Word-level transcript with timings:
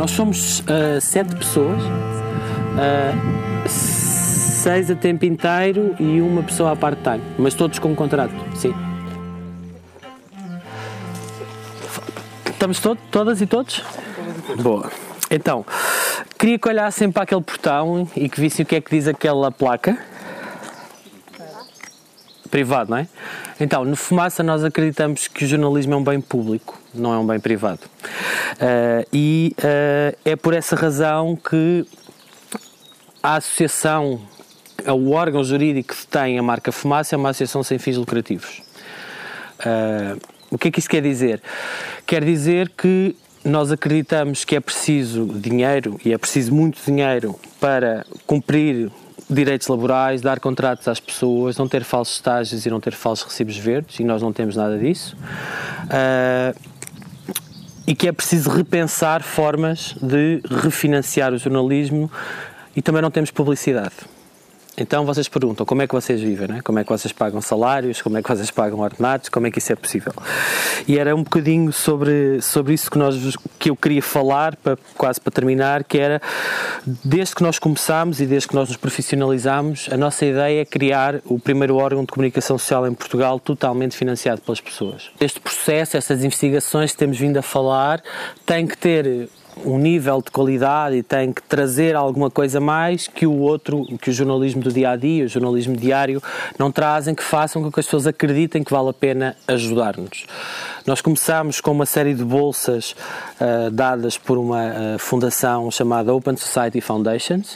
Nós 0.00 0.12
somos 0.12 0.60
uh, 0.60 0.98
sete 0.98 1.36
pessoas, 1.36 1.82
uh, 1.82 3.68
seis 4.60 4.90
a 4.90 4.94
tempo 4.94 5.24
inteiro 5.24 5.96
e 5.98 6.20
uma 6.20 6.42
pessoa 6.42 6.72
a 6.72 6.76
part-time, 6.76 7.22
mas 7.38 7.54
todos 7.54 7.78
com 7.78 7.94
contrato, 7.94 8.34
sim. 8.54 8.74
Estamos 12.44 12.78
todos, 12.78 13.02
todas 13.10 13.40
e 13.40 13.46
todos? 13.46 13.82
Boa. 14.62 14.92
Então, 15.30 15.64
queria 16.38 16.58
que 16.58 16.68
olhassem 16.68 17.10
para 17.10 17.22
aquele 17.22 17.40
portão 17.40 18.06
e 18.14 18.28
que 18.28 18.38
vissem 18.38 18.62
o 18.64 18.66
que 18.66 18.76
é 18.76 18.80
que 18.82 18.90
diz 18.90 19.08
aquela 19.08 19.50
placa. 19.50 19.96
Privado, 22.50 22.90
não 22.90 22.98
é? 22.98 23.08
Então, 23.58 23.82
no 23.82 23.96
Fumaça 23.96 24.42
nós 24.42 24.62
acreditamos 24.62 25.26
que 25.26 25.44
o 25.44 25.48
jornalismo 25.48 25.94
é 25.94 25.96
um 25.96 26.04
bem 26.04 26.20
público, 26.20 26.78
não 26.92 27.14
é 27.14 27.18
um 27.18 27.26
bem 27.26 27.40
privado. 27.40 27.80
Uh, 28.56 29.08
e 29.10 29.56
uh, 29.58 30.18
é 30.22 30.36
por 30.36 30.52
essa 30.52 30.76
razão 30.76 31.34
que 31.34 31.86
a 33.22 33.36
associação, 33.36 34.20
o 34.88 35.10
órgão 35.12 35.42
jurídico 35.42 35.94
que 35.94 36.06
tem 36.06 36.38
a 36.38 36.42
marca 36.42 36.72
Fumaça 36.72 37.14
é 37.14 37.18
uma 37.18 37.30
associação 37.30 37.62
sem 37.62 37.78
fins 37.78 37.96
lucrativos. 37.96 38.62
Uh, 39.60 40.20
o 40.50 40.58
que 40.58 40.68
é 40.68 40.70
que 40.70 40.78
isso 40.78 40.88
quer 40.88 41.02
dizer? 41.02 41.42
Quer 42.06 42.24
dizer 42.24 42.70
que 42.76 43.14
nós 43.44 43.72
acreditamos 43.72 44.44
que 44.44 44.56
é 44.56 44.60
preciso 44.60 45.26
dinheiro, 45.26 45.98
e 46.04 46.12
é 46.12 46.18
preciso 46.18 46.54
muito 46.54 46.78
dinheiro, 46.84 47.38
para 47.58 48.04
cumprir 48.26 48.90
direitos 49.28 49.68
laborais, 49.68 50.20
dar 50.20 50.40
contratos 50.40 50.88
às 50.88 50.98
pessoas, 50.98 51.56
não 51.56 51.68
ter 51.68 51.84
falsos 51.84 52.16
estágios 52.16 52.66
e 52.66 52.70
não 52.70 52.80
ter 52.80 52.92
falsos 52.92 53.24
recibos 53.24 53.56
verdes, 53.56 54.00
e 54.00 54.04
nós 54.04 54.20
não 54.20 54.32
temos 54.32 54.56
nada 54.56 54.76
disso. 54.76 55.16
Uh, 55.84 56.58
e 57.86 57.94
que 57.94 58.08
é 58.08 58.12
preciso 58.12 58.50
repensar 58.50 59.22
formas 59.22 59.94
de 60.00 60.40
refinanciar 60.62 61.32
o 61.32 61.38
jornalismo 61.38 62.10
e 62.76 62.82
também 62.82 63.02
não 63.02 63.10
temos 63.10 63.30
publicidade. 63.30 63.96
Então 64.80 65.04
vocês 65.04 65.28
perguntam 65.28 65.66
como 65.66 65.82
é 65.82 65.86
que 65.86 65.94
vocês 65.94 66.20
vivem, 66.20 66.48
né? 66.48 66.60
como 66.64 66.78
é 66.78 66.84
que 66.84 66.88
vocês 66.88 67.12
pagam 67.12 67.40
salários, 67.42 68.00
como 68.00 68.16
é 68.16 68.22
que 68.22 68.28
vocês 68.28 68.50
pagam 68.50 68.80
ordenados, 68.80 69.28
como 69.28 69.46
é 69.46 69.50
que 69.50 69.58
isso 69.58 69.70
é 69.70 69.76
possível. 69.76 70.12
E 70.88 70.98
era 70.98 71.14
um 71.14 71.22
bocadinho 71.22 71.70
sobre, 71.70 72.40
sobre 72.40 72.72
isso 72.72 72.90
que, 72.90 72.96
nós, 72.96 73.36
que 73.58 73.68
eu 73.68 73.76
queria 73.76 74.02
falar, 74.02 74.56
para, 74.56 74.78
quase 74.96 75.20
para 75.20 75.30
terminar, 75.30 75.84
que 75.84 75.98
era 75.98 76.20
desde 77.04 77.34
que 77.34 77.42
nós 77.42 77.58
começámos 77.58 78.20
e 78.22 78.26
desde 78.26 78.48
que 78.48 78.54
nós 78.54 78.68
nos 78.68 78.78
profissionalizámos, 78.78 79.88
a 79.92 79.98
nossa 79.98 80.24
ideia 80.24 80.62
é 80.62 80.64
criar 80.64 81.20
o 81.26 81.38
primeiro 81.38 81.76
órgão 81.76 82.02
de 82.02 82.08
comunicação 82.08 82.56
social 82.56 82.86
em 82.86 82.94
Portugal 82.94 83.38
totalmente 83.38 83.94
financiado 83.94 84.40
pelas 84.40 84.60
pessoas. 84.62 85.10
Este 85.20 85.40
processo, 85.40 85.98
essas 85.98 86.24
investigações 86.24 86.92
que 86.92 86.96
temos 86.96 87.18
vindo 87.18 87.36
a 87.36 87.42
falar, 87.42 88.02
tem 88.46 88.66
que 88.66 88.78
ter 88.78 89.28
um 89.64 89.78
nível 89.78 90.22
de 90.22 90.30
qualidade 90.30 90.96
e 90.96 91.02
tem 91.02 91.32
que 91.32 91.42
trazer 91.42 91.94
alguma 91.94 92.30
coisa 92.30 92.60
mais 92.60 93.06
que 93.06 93.26
o 93.26 93.36
outro, 93.38 93.84
que 93.98 94.10
o 94.10 94.12
jornalismo 94.12 94.62
do 94.62 94.72
dia 94.72 94.90
a 94.90 94.96
dia, 94.96 95.24
o 95.24 95.28
jornalismo 95.28 95.76
diário, 95.76 96.22
não 96.58 96.70
trazem, 96.70 97.14
que 97.14 97.22
façam 97.22 97.62
com 97.62 97.70
que 97.70 97.80
as 97.80 97.86
pessoas 97.86 98.06
acreditem 98.06 98.62
que 98.62 98.70
vale 98.70 98.88
a 98.90 98.92
pena 98.92 99.36
ajudar-nos. 99.46 100.26
Nós 100.86 101.00
começámos 101.00 101.60
com 101.60 101.72
uma 101.72 101.86
série 101.86 102.14
de 102.14 102.24
bolsas 102.24 102.94
uh, 103.40 103.70
dadas 103.70 104.16
por 104.16 104.38
uma 104.38 104.64
uh, 104.64 104.98
fundação 104.98 105.70
chamada 105.70 106.14
Open 106.14 106.36
Society 106.36 106.80
Foundations. 106.80 107.54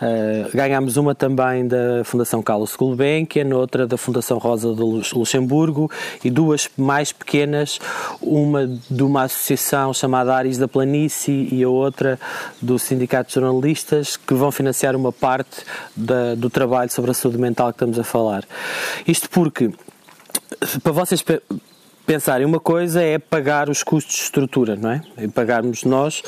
Uh, 0.00 0.54
ganhámos 0.54 0.96
uma 0.96 1.14
também 1.14 1.66
da 1.66 2.04
Fundação 2.04 2.42
Carlos 2.42 2.76
Gulbenkian, 2.76 3.54
outra 3.54 3.86
da 3.86 3.96
Fundação 3.96 4.38
Rosa 4.38 4.74
de 4.74 4.82
Luxemburgo 5.14 5.90
e 6.22 6.30
duas 6.30 6.68
mais 6.76 7.10
pequenas, 7.10 7.78
uma 8.20 8.66
de 8.66 9.02
uma 9.02 9.22
associação 9.22 9.94
chamada 9.94 10.34
Ares 10.34 10.58
da 10.58 10.68
Planície 10.68 11.37
e 11.52 11.62
a 11.62 11.68
outra 11.68 12.18
do 12.60 12.78
Sindicato 12.78 13.28
de 13.28 13.34
Jornalistas, 13.34 14.16
que 14.16 14.34
vão 14.34 14.50
financiar 14.50 14.96
uma 14.96 15.12
parte 15.12 15.64
da, 15.94 16.34
do 16.34 16.50
trabalho 16.50 16.90
sobre 16.90 17.10
a 17.10 17.14
saúde 17.14 17.38
mental 17.38 17.68
que 17.68 17.76
estamos 17.76 17.98
a 17.98 18.04
falar. 18.04 18.44
Isto 19.06 19.28
porque 19.30 19.70
para 20.82 20.92
vocês 20.92 21.22
pensarem, 22.06 22.46
uma 22.46 22.58
coisa 22.58 23.02
é 23.02 23.18
pagar 23.18 23.68
os 23.68 23.82
custos 23.82 24.16
de 24.16 24.22
estrutura, 24.22 24.76
não 24.76 24.90
é? 24.90 25.02
E 25.18 25.28
pagarmos 25.28 25.84
nós 25.84 26.22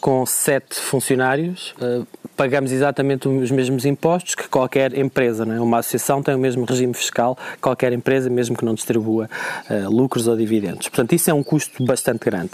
com 0.00 0.24
sete 0.26 0.76
funcionários, 0.76 1.74
uh, 1.80 2.06
pagamos 2.36 2.72
exatamente 2.72 3.28
os 3.28 3.50
mesmos 3.50 3.84
impostos 3.84 4.34
que 4.34 4.48
qualquer 4.48 4.96
empresa, 4.96 5.44
não 5.44 5.54
é? 5.54 5.60
Uma 5.60 5.78
associação 5.78 6.22
tem 6.22 6.34
o 6.34 6.38
mesmo 6.38 6.64
regime 6.64 6.94
fiscal 6.94 7.36
que 7.36 7.58
qualquer 7.58 7.92
empresa, 7.92 8.30
mesmo 8.30 8.56
que 8.56 8.64
não 8.64 8.74
distribua 8.74 9.28
uh, 9.70 9.90
lucros 9.90 10.26
ou 10.26 10.36
dividendos. 10.36 10.88
Portanto, 10.88 11.14
isso 11.14 11.30
é 11.30 11.34
um 11.34 11.42
custo 11.42 11.84
bastante 11.84 12.24
grande. 12.24 12.50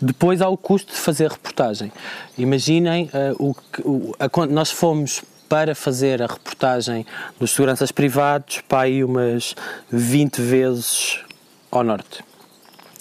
Depois 0.00 0.40
há 0.40 0.48
o 0.48 0.56
custo 0.56 0.92
de 0.92 0.98
fazer 0.98 1.30
reportagem. 1.30 1.92
Imaginem 2.36 3.10
uh, 3.14 3.50
o 3.50 3.54
o, 3.84 4.14
a, 4.18 4.46
nós 4.46 4.70
fomos 4.70 5.22
para 5.48 5.74
fazer 5.74 6.22
a 6.22 6.26
reportagem 6.26 7.06
dos 7.38 7.52
seguranças 7.52 7.90
privados 7.90 8.60
para 8.68 8.82
aí 8.82 9.02
umas 9.02 9.54
20 9.90 10.40
vezes 10.42 11.20
ao 11.70 11.82
norte 11.82 12.27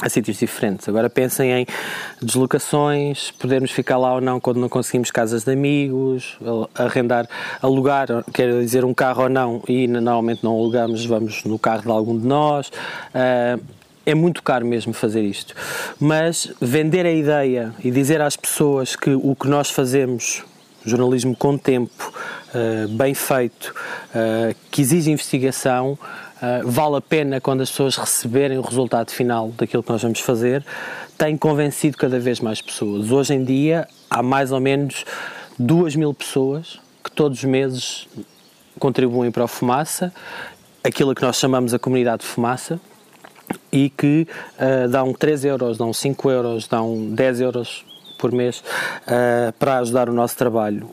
a 0.01 0.09
sítios 0.09 0.37
diferentes. 0.37 0.87
Agora 0.87 1.09
pensem 1.09 1.51
em 1.51 1.65
deslocações, 2.21 3.31
podermos 3.31 3.71
ficar 3.71 3.97
lá 3.97 4.13
ou 4.13 4.21
não 4.21 4.39
quando 4.39 4.59
não 4.59 4.69
conseguimos 4.69 5.11
casas 5.11 5.43
de 5.43 5.51
amigos, 5.51 6.37
arrendar, 6.75 7.27
alugar, 7.61 8.07
quer 8.33 8.51
dizer, 8.59 8.85
um 8.85 8.93
carro 8.93 9.23
ou 9.23 9.29
não, 9.29 9.63
e 9.67 9.87
normalmente 9.87 10.43
não 10.43 10.51
alugamos, 10.51 11.05
vamos 11.05 11.43
no 11.43 11.57
carro 11.57 11.83
de 11.83 11.89
algum 11.91 12.17
de 12.17 12.25
nós. 12.25 12.67
Uh, 12.67 13.77
é 14.05 14.15
muito 14.15 14.41
caro 14.41 14.65
mesmo 14.65 14.93
fazer 14.93 15.21
isto. 15.21 15.53
Mas 15.99 16.49
vender 16.61 17.05
a 17.05 17.11
ideia 17.11 17.73
e 17.83 17.91
dizer 17.91 18.21
às 18.21 18.37
pessoas 18.37 18.95
que 18.95 19.09
o 19.09 19.35
que 19.35 19.49
nós 19.49 19.69
fazemos, 19.69 20.45
jornalismo 20.85 21.35
com 21.35 21.57
tempo, 21.57 22.13
uh, 22.55 22.87
bem 22.87 23.13
feito, 23.13 23.73
uh, 24.15 24.55
que 24.71 24.81
exige 24.81 25.11
investigação, 25.11 25.99
uh, 26.41 26.69
vale 26.69 26.97
a 26.97 27.01
pena 27.01 27.41
quando 27.41 27.61
as 27.61 27.69
pessoas 27.69 27.95
receberem 27.95 28.57
o 28.57 28.61
resultado 28.61 29.11
final 29.11 29.49
daquilo 29.49 29.83
que 29.83 29.89
nós 29.89 30.01
vamos 30.01 30.19
fazer, 30.19 30.65
tem 31.17 31.37
convencido 31.37 31.97
cada 31.97 32.19
vez 32.19 32.39
mais 32.39 32.61
pessoas. 32.61 33.11
Hoje 33.11 33.33
em 33.33 33.43
dia 33.43 33.87
há 34.09 34.23
mais 34.23 34.51
ou 34.51 34.59
menos 34.59 35.05
duas 35.57 35.95
mil 35.95 36.13
pessoas 36.13 36.79
que 37.03 37.11
todos 37.11 37.39
os 37.39 37.43
meses 37.43 38.07
contribuem 38.79 39.31
para 39.31 39.45
a 39.45 39.47
fumaça, 39.47 40.13
aquilo 40.83 41.15
que 41.15 41.21
nós 41.21 41.37
chamamos 41.37 41.73
a 41.73 41.79
comunidade 41.79 42.21
de 42.21 42.27
fumaça, 42.27 42.79
e 43.71 43.89
que 43.89 44.27
uh, 44.59 44.87
dão 44.89 45.13
3 45.13 45.45
euros, 45.45 45.77
dão 45.77 45.93
5 45.93 46.29
euros, 46.29 46.67
dão 46.67 47.09
10 47.11 47.41
euros 47.41 47.85
por 48.17 48.31
mês 48.31 48.59
uh, 48.59 49.53
para 49.57 49.79
ajudar 49.79 50.09
o 50.09 50.13
nosso 50.13 50.35
trabalho 50.35 50.89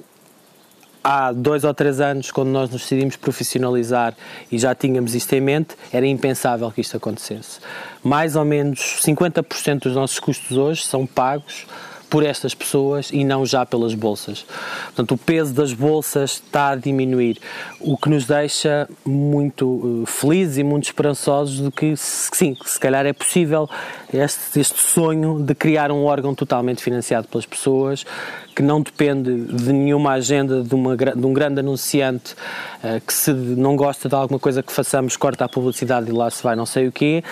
há 1.05 1.31
dois 1.31 1.63
ou 1.65 1.75
três 1.75 2.01
anos, 2.01 2.31
quando 2.31 2.49
nós 2.49 2.71
nos 2.71 2.81
decidimos 2.81 3.15
profissionalizar 3.15 4.15
e 4.51 4.59
já 4.59 4.75
tínhamos 4.75 5.15
isto 5.15 5.35
em 5.35 5.41
mente, 5.41 5.77
era 5.93 6.07
impensável 6.07 6.71
que 6.71 6.81
isto 6.81 6.97
acontecesse. 6.97 7.61
Mais 8.03 8.35
ou 8.35 8.45
menos 8.45 9.01
50% 9.05 9.83
dos 9.83 9.95
nossos 9.95 10.19
custos 10.19 10.57
hoje 10.57 10.83
são 10.83 11.07
pagos 11.07 11.67
por 12.15 12.25
estas 12.25 12.55
pessoas 12.55 13.11
e 13.13 13.25
não 13.25 13.45
já 13.45 13.67
pelas 13.67 13.93
bolsas. 13.93 14.47
Portanto, 14.85 15.17
o 15.17 15.19
peso 15.19 15.53
das 15.53 15.73
bolsas 15.73 16.35
está 16.35 16.69
a 16.69 16.77
diminuir, 16.77 17.41
o 17.81 17.97
que 17.97 18.09
nos 18.09 18.25
deixa 18.25 18.89
muito 19.05 19.67
uh, 19.67 20.07
felizes 20.07 20.59
e 20.59 20.63
muito 20.63 20.85
esperançosos 20.85 21.61
de 21.61 21.73
que, 21.73 21.97
sim, 21.97 22.57
se 22.65 22.79
calhar 22.79 23.05
é 23.05 23.13
possível 23.13 23.69
este, 24.13 24.61
este 24.61 24.79
sonho 24.79 25.43
de 25.43 25.57
criar 25.57 25.91
um 25.91 26.05
órgão 26.05 26.37
totalmente 26.37 26.81
financiado 26.85 27.27
pelas 27.27 27.47
pessoas, 27.47 28.07
que 28.55 28.63
não 28.63 28.81
depende 28.81 29.47
de 29.47 29.73
nenhuma 29.73 30.13
agenda 30.13 30.63
de, 30.63 30.73
uma, 30.73 30.97
de 30.97 31.27
um 31.27 31.33
grande 31.33 31.59
anunciante 31.59 32.35
uh, 32.35 33.01
que 33.05 33.13
se 33.13 33.33
não 33.33 33.75
gosta 33.75 34.09
de 34.09 34.15
alguma 34.15 34.39
coisa 34.39 34.63
que 34.63 34.73
façamos, 34.73 35.17
corta 35.17 35.47
a 35.47 35.49
publicidade 35.49 36.11
e 36.11 36.13
lá 36.13 36.31
se 36.31 36.45
vai 36.45 36.55
não 36.55 36.65
sei 36.65 36.87
o 36.87 36.93
quê, 36.93 37.25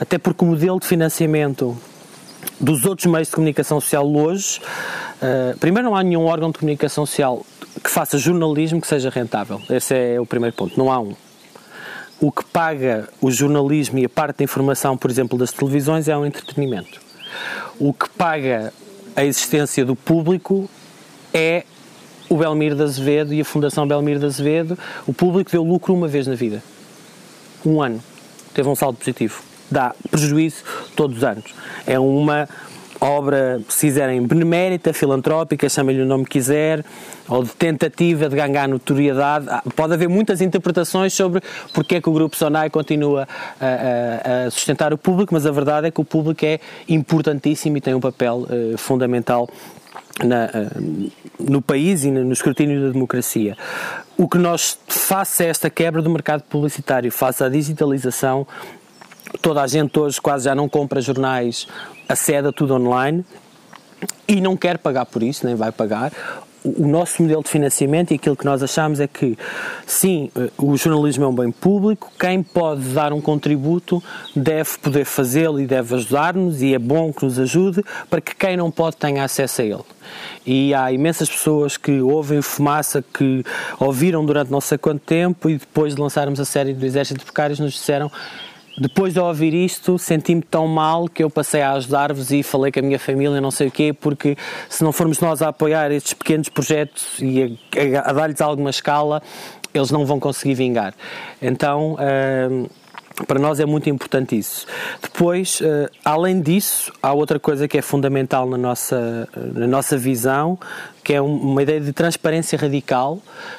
até 0.00 0.16
porque 0.16 0.42
o 0.42 0.48
modelo 0.48 0.80
de 0.80 0.86
financiamento 0.86 1.76
dos 2.60 2.84
outros 2.84 3.06
meios 3.06 3.28
de 3.28 3.34
comunicação 3.34 3.80
social 3.80 4.06
hoje, 4.06 4.60
uh, 5.22 5.58
primeiro 5.58 5.88
não 5.88 5.96
há 5.96 6.02
nenhum 6.02 6.26
órgão 6.26 6.50
de 6.50 6.58
comunicação 6.58 7.06
social 7.06 7.44
que 7.82 7.90
faça 7.90 8.18
jornalismo 8.18 8.80
que 8.80 8.86
seja 8.86 9.08
rentável. 9.08 9.60
Esse 9.70 9.94
é 9.94 10.20
o 10.20 10.26
primeiro 10.26 10.54
ponto. 10.54 10.78
Não 10.78 10.92
há 10.92 11.00
um. 11.00 11.14
O 12.20 12.30
que 12.30 12.44
paga 12.44 13.08
o 13.20 13.30
jornalismo 13.30 13.98
e 13.98 14.04
a 14.04 14.08
parte 14.08 14.38
da 14.38 14.44
informação, 14.44 14.96
por 14.96 15.10
exemplo, 15.10 15.38
das 15.38 15.52
televisões 15.52 16.06
é 16.06 16.16
o 16.16 16.26
entretenimento. 16.26 17.00
O 17.78 17.94
que 17.94 18.10
paga 18.10 18.74
a 19.16 19.24
existência 19.24 19.84
do 19.84 19.96
público 19.96 20.68
é 21.32 21.64
o 22.28 22.36
Belmir 22.36 22.74
de 22.74 22.82
Azevedo 22.82 23.32
e 23.32 23.40
a 23.40 23.44
Fundação 23.44 23.88
Belmir 23.88 24.18
de 24.18 24.26
Azevedo. 24.26 24.78
O 25.06 25.14
público 25.14 25.50
deu 25.50 25.64
lucro 25.64 25.94
uma 25.94 26.06
vez 26.06 26.26
na 26.26 26.34
vida. 26.34 26.62
Um 27.64 27.80
ano. 27.80 28.02
teve 28.52 28.68
um 28.68 28.74
saldo 28.74 28.98
positivo. 28.98 29.49
Dá 29.70 29.94
prejuízo 30.10 30.64
todos 30.96 31.18
os 31.18 31.24
anos. 31.24 31.54
É 31.86 31.98
uma 31.98 32.48
obra, 33.00 33.60
se 33.68 33.86
quiserem, 33.86 34.26
benemérita, 34.26 34.92
filantrópica, 34.92 35.68
chamem-lhe 35.68 36.02
o 36.02 36.06
nome 36.06 36.24
que 36.24 36.32
quiser, 36.32 36.84
ou 37.26 37.42
de 37.42 37.50
tentativa 37.50 38.28
de 38.28 38.36
ganhar 38.36 38.68
notoriedade. 38.68 39.46
Ah, 39.48 39.62
pode 39.74 39.94
haver 39.94 40.08
muitas 40.08 40.40
interpretações 40.40 41.14
sobre 41.14 41.40
porque 41.72 41.96
é 41.96 42.00
que 42.00 42.08
o 42.08 42.12
Grupo 42.12 42.36
Sonai 42.36 42.68
continua 42.68 43.26
a, 43.58 43.66
a, 43.66 44.46
a 44.46 44.50
sustentar 44.50 44.92
o 44.92 44.98
público, 44.98 45.32
mas 45.32 45.46
a 45.46 45.50
verdade 45.50 45.86
é 45.86 45.90
que 45.90 46.00
o 46.00 46.04
público 46.04 46.44
é 46.44 46.60
importantíssimo 46.88 47.78
e 47.78 47.80
tem 47.80 47.94
um 47.94 48.00
papel 48.00 48.46
fundamental 48.76 49.48
na, 50.22 50.50
no 51.38 51.62
país 51.62 52.04
e 52.04 52.10
no 52.10 52.32
escrutínio 52.32 52.82
da 52.86 52.92
democracia. 52.92 53.56
O 54.16 54.28
que 54.28 54.36
nós, 54.36 54.78
face 54.86 55.42
a 55.42 55.46
esta 55.46 55.70
quebra 55.70 56.02
do 56.02 56.10
mercado 56.10 56.42
publicitário, 56.42 57.10
face 57.10 57.42
à 57.42 57.48
digitalização, 57.48 58.46
toda 59.40 59.62
a 59.62 59.66
gente 59.66 59.98
hoje 59.98 60.20
quase 60.20 60.44
já 60.44 60.54
não 60.54 60.68
compra 60.68 61.00
jornais, 61.00 61.66
acede 62.08 62.52
tudo 62.52 62.74
online 62.74 63.24
e 64.26 64.40
não 64.40 64.56
quer 64.56 64.78
pagar 64.78 65.06
por 65.06 65.22
isso, 65.22 65.46
nem 65.46 65.54
vai 65.54 65.72
pagar. 65.72 66.12
O 66.62 66.86
nosso 66.86 67.22
modelo 67.22 67.42
de 67.42 67.48
financiamento 67.48 68.10
e 68.10 68.16
aquilo 68.16 68.36
que 68.36 68.44
nós 68.44 68.62
achamos 68.62 69.00
é 69.00 69.06
que, 69.06 69.36
sim, 69.86 70.30
eh, 70.36 70.50
o 70.58 70.76
jornalismo 70.76 71.24
é 71.24 71.28
um 71.28 71.34
bem 71.34 71.50
público, 71.50 72.12
quem 72.20 72.42
pode 72.42 72.82
dar 72.90 73.14
um 73.14 73.20
contributo 73.20 74.02
deve 74.36 74.76
poder 74.76 75.06
fazê-lo 75.06 75.58
e 75.58 75.66
deve 75.66 75.94
ajudar-nos, 75.94 76.60
e 76.60 76.74
é 76.74 76.78
bom 76.78 77.14
que 77.14 77.24
nos 77.24 77.38
ajude, 77.38 77.82
para 78.10 78.20
que 78.20 78.36
quem 78.36 78.58
não 78.58 78.70
pode 78.70 78.98
tenha 78.98 79.24
acesso 79.24 79.62
a 79.62 79.64
ele. 79.64 79.84
E 80.44 80.74
há 80.74 80.92
imensas 80.92 81.30
pessoas 81.30 81.78
que 81.78 82.02
ouvem 82.02 82.42
fumaça, 82.42 83.02
que 83.02 83.42
ouviram 83.78 84.22
durante 84.26 84.50
não 84.50 84.60
sei 84.60 84.76
quanto 84.76 85.00
tempo 85.00 85.48
e 85.48 85.56
depois 85.56 85.94
de 85.94 86.00
lançarmos 86.00 86.38
a 86.38 86.44
série 86.44 86.74
do 86.74 86.84
Exército 86.84 87.20
de 87.20 87.24
Precários 87.24 87.58
nos 87.58 87.72
disseram 87.72 88.12
depois 88.80 89.12
de 89.12 89.20
ouvir 89.20 89.52
isto, 89.52 89.98
senti-me 89.98 90.40
tão 90.40 90.66
mal 90.66 91.06
que 91.06 91.22
eu 91.22 91.28
passei 91.28 91.60
a 91.60 91.72
ajudar-vos 91.72 92.32
e 92.32 92.42
falei 92.42 92.72
com 92.72 92.80
a 92.80 92.82
minha 92.82 92.98
família, 92.98 93.38
não 93.38 93.50
sei 93.50 93.68
o 93.68 93.70
quê, 93.70 93.92
porque 93.92 94.38
se 94.70 94.82
não 94.82 94.90
formos 94.90 95.20
nós 95.20 95.42
a 95.42 95.48
apoiar 95.48 95.92
estes 95.92 96.14
pequenos 96.14 96.48
projetos 96.48 97.18
e 97.18 97.58
a, 97.76 97.98
a, 98.00 98.10
a 98.10 98.12
dar-lhes 98.14 98.40
alguma 98.40 98.70
escala, 98.70 99.22
eles 99.74 99.90
não 99.90 100.06
vão 100.06 100.18
conseguir 100.18 100.54
vingar. 100.54 100.94
Então. 101.42 101.94
Uh, 101.94 102.70
para 103.26 103.38
nós 103.38 103.60
é 103.60 103.66
muito 103.66 103.90
importante 103.90 104.38
isso. 104.38 104.66
Depois, 105.02 105.60
uh, 105.60 105.90
além 106.02 106.40
disso, 106.40 106.90
há 107.02 107.12
outra 107.12 107.38
coisa 107.38 107.68
que 107.68 107.76
é 107.76 107.82
fundamental 107.82 108.48
na 108.48 108.56
nossa, 108.56 109.28
na 109.36 109.66
nossa 109.66 109.98
visão, 109.98 110.58
que 111.10 111.14
é 111.14 111.20
uma 111.20 111.60
ideia 111.60 111.80
de 111.80 111.92
transparência 111.92 112.56
radical, 112.56 113.18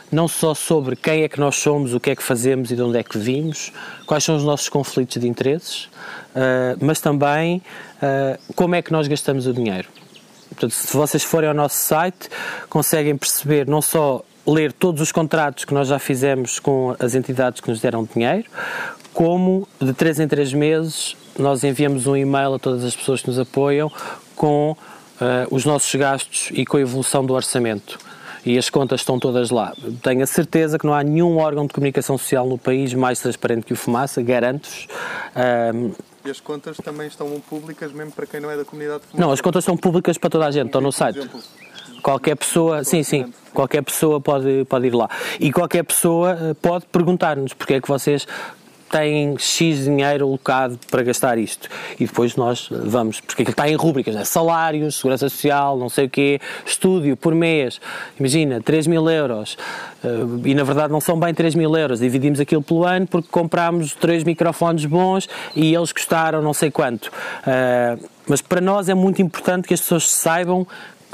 não 0.10 0.26
só 0.26 0.54
sobre 0.54 0.96
quem 0.96 1.24
é 1.24 1.28
que 1.28 1.38
nós 1.38 1.58
somos, 1.58 1.94
o 1.94 2.00
que 2.00 2.12
é 2.12 2.16
que 2.16 2.24
fazemos 2.24 2.72
e 2.72 2.78
de 2.78 2.82
onde 2.82 2.98
é 2.98 3.04
que 3.04 3.18
vimos, 3.18 3.74
quais 4.06 4.24
são 4.24 4.38
os 4.38 4.44
nossos 4.46 4.70
conflitos 4.70 5.20
de 5.20 5.28
interesses, 5.28 5.84
uh, 6.34 6.80
mas 6.80 7.02
também 7.02 7.62
uh, 7.98 8.54
como 8.56 8.74
é 8.76 8.82
que 8.82 8.90
nós 8.94 9.06
gastamos 9.06 9.48
o 9.48 9.54
dinheiro. 9.54 9.90
Portanto, 10.48 10.72
se 10.72 10.96
vocês 10.96 11.26
forem 11.26 11.50
ao 11.50 11.54
nosso 11.54 11.76
site, 11.76 12.30
conseguem 12.70 13.18
perceber 13.18 13.68
não 13.68 13.82
só 13.82 14.24
ler 14.48 14.72
todos 14.72 15.02
os 15.02 15.12
contratos 15.12 15.66
que 15.66 15.74
nós 15.74 15.90
já 15.90 16.00
fizemos 16.00 16.58
com 16.58 16.96
as 17.00 17.16
entidades 17.16 17.60
que 17.60 17.70
nos 17.70 17.82
deram 17.82 18.08
dinheiro, 18.16 18.46
como 19.14 19.68
de 19.78 19.92
3 19.92 20.22
em 20.22 20.28
3 20.30 20.54
meses 20.54 21.18
nós 21.38 21.66
enviamos 21.66 22.08
um 22.08 22.16
e-mail 22.16 22.54
a 22.54 22.60
todas 22.60 22.86
as 22.86 22.96
pessoas 22.96 23.22
que 23.22 23.28
nos 23.28 23.38
apoiam 23.38 23.92
com 24.38 24.78
os 25.50 25.66
nossos 25.66 25.94
gastos 25.96 26.50
e 26.52 26.66
com 26.66 26.78
a 26.78 26.82
evolução 26.82 27.26
do 27.26 27.34
orçamento. 27.34 28.00
E 28.44 28.58
as 28.58 28.70
contas 28.70 29.02
estão 29.02 29.20
todas 29.20 29.52
lá. 29.52 29.74
Tenho 30.02 30.24
a 30.24 30.26
certeza 30.26 30.80
que 30.80 30.86
não 30.86 30.94
há 30.94 31.04
nenhum 31.04 31.38
órgão 31.38 31.68
de 31.68 31.74
comunicação 31.74 32.18
social 32.18 32.48
no 32.48 32.58
país 32.58 32.92
mais 32.94 33.20
transparente 33.20 33.66
que 33.66 33.74
o 33.74 33.76
Fumaça, 33.76 34.20
garanto-vos. 34.22 34.88
Um, 35.76 35.92
e 36.26 36.30
as 36.30 36.40
contas 36.40 36.78
também 36.78 37.08
estão 37.08 37.28
públicas, 37.42 37.92
mesmo 37.92 38.12
para 38.12 38.26
quem 38.26 38.40
não 38.40 38.50
é 38.50 38.58
da 38.58 38.66
comunidade 38.66 39.04
Fumaça? 39.04 39.22
Não, 39.22 39.32
as 39.32 39.42
contas 39.42 39.64
são 39.64 39.78
públicas 39.78 40.18
para 40.18 40.30
toda 40.30 40.48
a 40.48 40.52
gente, 40.52 40.68
estão 40.68 40.82
no 40.82 40.92
site. 40.92 41.20
Exemplo, 41.20 41.40
qualquer 42.02 42.36
pessoa, 42.36 42.84
sim, 42.84 43.04
sim, 43.04 43.32
qualquer 43.54 43.84
pessoa 43.84 44.20
pode, 44.20 44.66
pode 44.66 44.88
ir 44.88 44.94
lá. 44.94 45.10
E 45.40 45.52
qualquer 45.52 45.84
pessoa 45.84 46.32
eh, 46.32 46.54
pode 46.56 46.86
perguntar-nos 46.88 47.54
porque 47.54 47.76
é 47.76 47.82
que 47.82 47.88
vocês 47.88 48.28
têm 48.92 49.38
X 49.38 49.86
dinheiro 49.86 50.28
alocado 50.28 50.78
para 50.90 51.02
gastar 51.02 51.38
isto. 51.38 51.70
E 52.00 52.06
depois 52.06 52.36
nós 52.36 52.68
vamos, 52.70 53.22
porque 53.22 53.44
aquilo 53.44 53.54
está 53.54 53.70
em 53.70 53.76
rúbricas, 53.76 54.14
né? 54.14 54.26
salários, 54.26 54.98
segurança 54.98 55.30
social, 55.30 55.78
não 55.78 55.90
sei 55.90 56.06
o 56.06 56.10
quê, 56.10 56.40
estúdio 56.66 57.16
por 57.16 57.34
mês, 57.34 57.80
imagina, 58.20 58.62
3 58.62 58.88
mil 58.88 59.10
euros. 59.10 59.58
Uh, 60.04 60.42
e 60.46 60.54
na 60.54 60.64
verdade 60.64 60.92
não 60.92 61.00
são 61.00 61.20
bem 61.20 61.34
3 61.34 61.56
mil 61.56 61.76
euros, 61.76 62.00
dividimos 62.00 62.40
aquilo 62.40 62.62
pelo 62.62 62.84
ano 62.84 63.08
porque 63.08 63.28
comprámos 63.32 63.94
três 63.94 64.24
microfones 64.24 64.86
bons 64.86 65.30
e 65.56 65.74
eles 65.74 65.92
custaram 65.92 66.42
não 66.42 66.54
sei 66.54 66.70
quanto. 66.70 67.08
Uh, 67.08 68.10
mas 68.28 68.42
para 68.42 68.62
nós 68.62 68.90
é 68.90 68.94
muito 68.94 69.22
importante 69.22 69.68
que 69.68 69.74
as 69.74 69.82
pessoas 69.82 70.10
saibam 70.10 70.68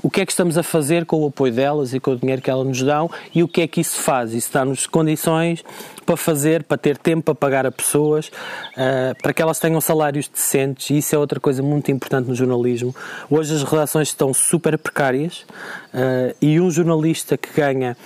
o 0.04 0.10
que 0.10 0.22
é 0.22 0.26
que 0.26 0.32
estamos 0.32 0.58
a 0.58 0.64
fazer 0.64 1.06
com 1.06 1.24
o 1.24 1.28
apoio 1.28 1.54
delas 1.54 1.94
e 1.94 2.00
com 2.00 2.12
o 2.12 2.16
dinheiro 2.16 2.42
que 2.42 2.50
elas 2.50 2.66
nos 2.68 2.82
dão 2.82 3.10
e 3.34 3.44
o 3.44 3.48
que 3.48 3.62
é 3.62 3.68
que 3.68 3.82
isso 3.82 4.00
faz. 4.02 4.34
Isso 4.34 4.52
dá-nos 4.54 4.88
condições 4.88 5.64
para 6.06 6.16
fazer, 6.16 6.64
para 6.64 6.78
ter 6.78 6.98
tempo 6.98 7.24
para 7.24 7.36
pagar 7.36 7.66
a 7.66 7.72
pessoas, 7.72 8.28
uh, 8.28 9.22
para 9.22 9.34
que 9.34 9.42
elas 9.42 9.60
tenham 9.60 9.82
salários 9.82 10.28
decentes 10.28 10.90
e 10.90 10.98
isso 11.00 11.16
é 11.16 11.18
outra 11.18 11.40
coisa 11.40 11.62
muito 11.62 11.92
importante 11.92 12.28
no 12.28 12.36
jornalismo. 12.36 12.96
Hoje 13.30 13.54
as 13.54 13.64
redações 13.64 14.10
estão 14.10 14.34
super 14.34 14.78
precárias 14.78 15.46
uh, 15.94 16.36
e 16.42 16.60
um 16.60 16.70
jornalista 16.72 17.38
que 17.38 17.52
ganha 17.54 17.98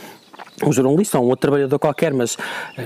um 0.63 0.71
jornalista 0.71 1.17
ou 1.17 1.25
um 1.25 1.29
outro 1.29 1.41
trabalhador 1.41 1.77
qualquer, 1.79 2.13
mas 2.13 2.35
uh, 2.35 2.39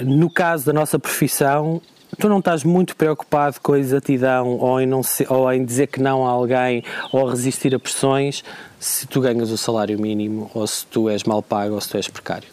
no 0.04 0.30
caso 0.30 0.66
da 0.66 0.74
nossa 0.74 1.00
profissão, 1.00 1.82
tu 2.16 2.30
não 2.30 2.40
estás 2.40 2.64
muito 2.64 2.96
preocupado 2.96 3.60
com 3.62 3.74
a 3.74 3.80
exatidão 3.80 4.58
ou 4.58 4.80
em, 4.80 4.86
não 4.86 5.04
se, 5.04 5.26
ou 5.30 5.52
em 5.52 5.64
dizer 5.64 5.88
que 5.88 6.02
não 6.02 6.26
a 6.26 6.30
alguém 6.30 6.84
ou 7.12 7.28
resistir 7.28 7.74
a 7.76 7.80
pressões 7.80 8.44
se 8.80 9.08
tu 9.08 9.22
ganhas 9.22 9.52
o 9.52 9.58
salário 9.58 10.00
mínimo 10.00 10.50
ou 10.54 10.66
se 10.66 10.86
tu 10.88 11.10
és 11.10 11.24
mal 11.24 11.42
pago 11.42 11.76
ou 11.76 11.82
se 11.82 11.90
tu 11.90 11.98
és 11.98 12.08
precário. 12.08 12.48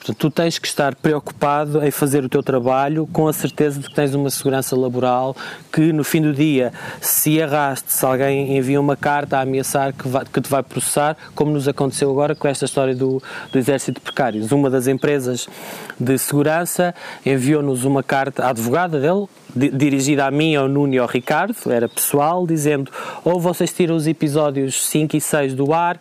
Portanto, 0.00 0.16
tu 0.16 0.30
tens 0.30 0.58
que 0.58 0.66
estar 0.66 0.94
preocupado 0.94 1.84
em 1.84 1.90
fazer 1.90 2.24
o 2.24 2.28
teu 2.28 2.42
trabalho 2.42 3.06
com 3.12 3.28
a 3.28 3.34
certeza 3.34 3.78
de 3.78 3.86
que 3.86 3.94
tens 3.94 4.14
uma 4.14 4.30
segurança 4.30 4.74
laboral 4.74 5.36
que 5.70 5.92
no 5.92 6.02
fim 6.02 6.22
do 6.22 6.32
dia, 6.32 6.72
se 7.02 7.36
erraste, 7.36 7.92
se 7.92 8.04
alguém 8.06 8.56
envia 8.56 8.80
uma 8.80 8.96
carta 8.96 9.36
a 9.36 9.42
ameaçar 9.42 9.92
que, 9.92 10.08
vai, 10.08 10.24
que 10.24 10.40
te 10.40 10.48
vai 10.48 10.62
processar, 10.62 11.18
como 11.34 11.52
nos 11.52 11.68
aconteceu 11.68 12.10
agora 12.10 12.34
com 12.34 12.48
esta 12.48 12.64
história 12.64 12.94
do, 12.94 13.22
do 13.52 13.58
exército 13.58 14.00
de 14.00 14.00
precários. 14.00 14.50
Uma 14.52 14.70
das 14.70 14.86
empresas 14.86 15.46
de 15.98 16.16
segurança 16.16 16.94
enviou-nos 17.24 17.84
uma 17.84 18.02
carta, 18.02 18.46
a 18.46 18.48
advogada 18.48 18.98
dele, 18.98 19.26
dirigida 19.54 20.24
a 20.24 20.30
mim, 20.30 20.54
ao 20.54 20.66
Nuno 20.66 20.94
e 20.94 20.98
ao 20.98 21.06
Ricardo, 21.06 21.54
era 21.70 21.90
pessoal, 21.90 22.46
dizendo 22.46 22.90
ou 23.22 23.38
vocês 23.38 23.70
tiram 23.70 23.96
os 23.96 24.06
episódios 24.06 24.82
5 24.86 25.14
e 25.14 25.20
6 25.20 25.54
do 25.54 25.74
ar 25.74 26.00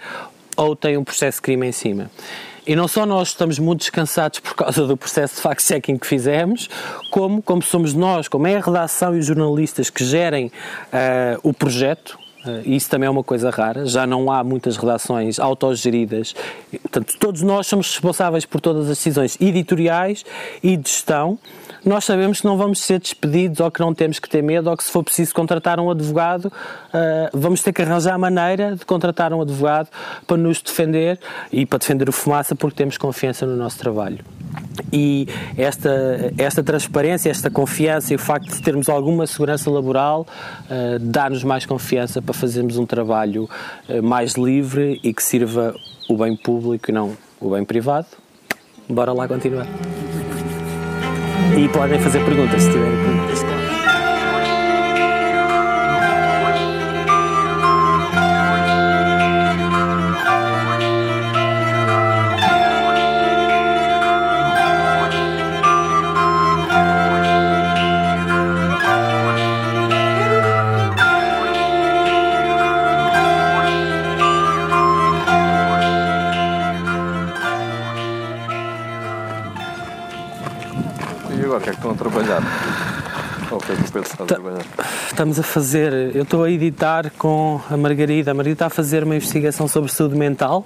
ou 0.55 0.74
têm 0.74 0.95
um 0.95 1.03
processo 1.03 1.39
de 1.39 1.41
crime 1.41 1.67
em 1.67 1.71
cima. 1.74 2.09
E 2.69 2.75
não 2.75 2.88
só 2.88 3.03
nós 3.03 3.29
estamos 3.29 3.57
muito 3.57 3.79
descansados 3.79 4.38
por 4.38 4.53
causa 4.53 4.85
do 4.85 4.95
processo 4.95 5.38
de 5.38 5.41
fact-checking 5.41 5.97
que 5.97 6.05
fizemos, 6.05 6.69
como, 7.09 7.41
como 7.41 7.63
somos 7.63 7.95
nós, 7.95 8.27
como 8.27 8.45
é 8.45 8.57
a 8.57 8.59
redação 8.59 9.15
e 9.15 9.19
os 9.19 9.25
jornalistas 9.25 9.89
que 9.89 10.05
gerem 10.05 10.51
uh, 10.93 11.39
o 11.41 11.51
projeto, 11.51 12.19
Uh, 12.39 12.61
isso 12.63 12.89
também 12.89 13.05
é 13.05 13.09
uma 13.09 13.21
coisa 13.21 13.49
rara, 13.49 13.85
já 13.85 14.07
não 14.07 14.31
há 14.31 14.41
muitas 14.45 14.77
redações 14.77 15.39
autogeridas. 15.39 16.33
Portanto, 16.83 17.17
todos 17.19 17.41
nós 17.41 17.67
somos 17.67 17.91
responsáveis 17.91 18.45
por 18.45 18.61
todas 18.61 18.83
as 18.83 18.97
decisões 18.97 19.38
editoriais 19.41 20.23
e 20.63 20.77
de 20.77 20.89
gestão 20.89 21.38
nós 21.86 22.05
sabemos 22.05 22.41
que 22.41 22.45
não 22.45 22.57
vamos 22.57 22.79
ser 22.79 23.00
despedidos 23.00 23.59
ou 23.59 23.71
que 23.71 23.79
não 23.79 23.93
temos 23.93 24.19
que 24.19 24.29
ter 24.29 24.41
medo 24.41 24.69
ou 24.69 24.77
que 24.77 24.83
se 24.83 24.91
for 24.91 25.03
preciso 25.03 25.33
contratar 25.33 25.79
um 25.79 25.89
advogado, 25.89 26.45
uh, 26.45 27.29
vamos 27.33 27.62
ter 27.62 27.74
que 27.74 27.81
arranjar 27.81 28.15
a 28.15 28.17
maneira 28.17 28.75
de 28.75 28.86
contratar 28.86 29.33
um 29.33 29.41
advogado 29.41 29.89
para 30.27 30.38
nos 30.38 30.62
defender 30.62 31.19
e 31.51 31.65
para 31.65 31.79
defender 31.79 32.09
o 32.09 32.12
fumaça 32.12 32.55
porque 32.55 32.77
temos 32.77 32.98
confiança 32.98 33.45
no 33.45 33.55
nosso 33.55 33.77
trabalho. 33.79 34.19
E 34.91 35.27
esta, 35.57 36.33
esta 36.38 36.63
transparência, 36.63 37.29
esta 37.29 37.50
confiança 37.50 38.13
e 38.13 38.15
o 38.15 38.19
facto 38.19 38.50
de 38.50 38.62
termos 38.62 38.89
alguma 38.89 39.27
segurança 39.27 39.69
laboral 39.69 40.25
uh, 40.65 41.00
dá-nos 41.00 41.43
mais 41.43 41.65
confiança 41.65 42.21
para 42.21 42.33
fazermos 42.33 42.77
um 42.77 42.86
trabalho 42.86 43.50
uh, 43.88 44.01
mais 44.01 44.33
livre 44.33 45.00
e 45.03 45.13
que 45.13 45.21
sirva 45.21 45.75
o 46.09 46.17
bem 46.17 46.36
público 46.36 46.89
e 46.89 46.93
não 46.93 47.15
o 47.39 47.51
bem 47.51 47.63
privado. 47.63 48.07
Bora 48.89 49.13
lá 49.13 49.27
continuar. 49.27 49.67
E 51.58 51.68
podem 51.70 52.00
fazer 52.00 52.24
perguntas 52.24 52.63
se 52.63 52.72
tiverem 52.72 52.98
perguntas. 52.98 53.58
Estamos 85.11 85.39
a 85.39 85.43
fazer, 85.43 86.15
eu 86.15 86.23
estou 86.23 86.43
a 86.43 86.51
editar 86.51 87.11
com 87.17 87.59
a 87.69 87.75
Margarida. 87.75 88.31
A 88.31 88.33
Margarida 88.33 88.53
está 88.55 88.65
a 88.67 88.69
fazer 88.69 89.03
uma 89.03 89.15
investigação 89.15 89.67
sobre 89.67 89.91
saúde 89.91 90.15
mental, 90.15 90.65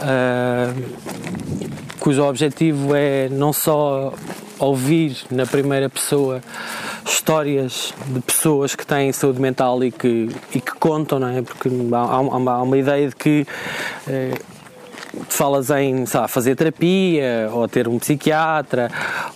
ah, 0.00 0.72
cujo 1.98 2.22
objetivo 2.22 2.94
é 2.94 3.28
não 3.30 3.52
sá 3.52 3.72
ouvir 4.58 5.16
na 5.30 5.44
primeira 5.46 5.88
pessoa 5.88 6.40
histórias 7.04 7.92
de 8.06 8.20
pessoas 8.20 8.76
que 8.76 8.86
têm 8.86 9.10
saúde 9.12 9.40
mental 9.40 9.82
e 9.82 9.90
que, 9.90 10.28
e 10.54 10.60
que 10.60 10.72
contam, 10.78 11.18
não 11.18 11.28
é? 11.28 11.42
Porque 11.42 11.68
há, 11.92 11.98
há 11.98 12.20
uma- 12.20 12.52
há 12.52 12.62
uma 12.62 12.78
ideia 12.78 13.08
de 13.08 13.16
que 13.16 13.46
eh, 14.08 14.34
falas 15.28 15.68
em 15.70 16.06
fazer 16.28 16.54
terapia, 16.54 17.48
ou 17.52 17.66
ter 17.68 17.88
um 17.88 17.98
psiquiatra, 17.98 18.90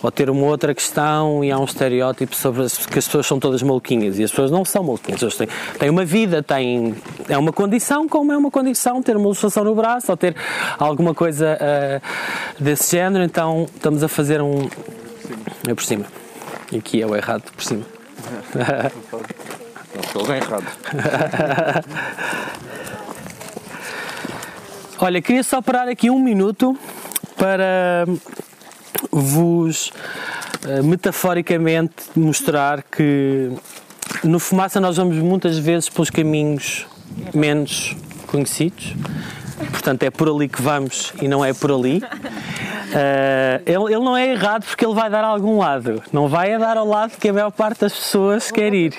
ou 0.07 0.11
ter 0.11 0.29
uma 0.29 0.45
outra 0.45 0.73
questão, 0.73 1.43
e 1.43 1.51
há 1.51 1.59
um 1.59 1.65
estereótipo 1.65 2.33
sobre 2.33 2.63
as, 2.63 2.85
que 2.85 2.97
as 2.97 3.05
pessoas 3.05 3.27
são 3.27 3.37
todas 3.41 3.61
maluquinhas. 3.61 4.17
E 4.17 4.23
as 4.23 4.31
pessoas 4.31 4.49
não 4.49 4.63
são 4.63 4.81
maluquinhas, 4.81 5.21
elas 5.21 5.35
têm, 5.35 5.49
têm 5.77 5.89
uma 5.89 6.05
vida, 6.05 6.41
têm, 6.41 6.95
é 7.27 7.37
uma 7.37 7.51
condição, 7.51 8.07
como 8.07 8.31
é 8.31 8.37
uma 8.37 8.49
condição 8.49 9.03
ter 9.03 9.17
uma 9.17 9.25
ilustração 9.25 9.65
no 9.65 9.75
braço, 9.75 10.09
ou 10.09 10.15
ter 10.15 10.33
alguma 10.79 11.13
coisa 11.13 11.57
ah, 11.59 11.99
desse 12.57 12.95
género. 12.95 13.21
Então 13.25 13.65
estamos 13.75 14.01
a 14.01 14.07
fazer 14.07 14.41
um. 14.41 14.69
É 15.67 15.73
por 15.73 15.83
cima. 15.83 16.05
E 16.71 16.77
aqui 16.77 17.01
é 17.01 17.05
o 17.05 17.13
errado 17.13 17.43
por 17.51 17.61
cima. 17.61 17.83
Não, 18.55 20.01
estou 20.01 20.25
bem 20.25 20.37
errado. 20.37 20.65
Olha, 24.99 25.21
queria 25.21 25.43
só 25.43 25.61
parar 25.61 25.89
aqui 25.89 26.09
um 26.09 26.19
minuto 26.19 26.77
para 27.35 28.05
vos 29.19 29.91
eh, 30.65 30.81
metaforicamente 30.81 31.93
mostrar 32.15 32.83
que 32.83 33.51
no 34.23 34.39
Fumaça 34.39 34.79
nós 34.79 34.97
vamos 34.97 35.17
muitas 35.17 35.57
vezes 35.57 35.89
pelos 35.89 36.09
caminhos 36.09 36.85
menos 37.33 37.95
conhecidos, 38.27 38.95
portanto 39.71 40.03
é 40.03 40.09
por 40.09 40.29
ali 40.29 40.47
que 40.47 40.61
vamos 40.61 41.13
e 41.21 41.27
não 41.27 41.43
é 41.43 41.53
por 41.53 41.71
ali. 41.71 42.01
Eh, 42.93 43.61
ele, 43.65 43.93
ele 43.93 44.03
não 44.03 44.15
é 44.15 44.31
errado 44.31 44.65
porque 44.65 44.85
ele 44.85 44.93
vai 44.93 45.09
dar 45.09 45.23
a 45.23 45.27
algum 45.27 45.57
lado, 45.57 46.01
não 46.11 46.27
vai 46.27 46.53
a 46.53 46.57
dar 46.57 46.77
ao 46.77 46.87
lado 46.87 47.17
que 47.17 47.27
a 47.27 47.33
maior 47.33 47.51
parte 47.51 47.81
das 47.81 47.93
pessoas 47.93 48.49
quer 48.49 48.73
ir. 48.73 48.93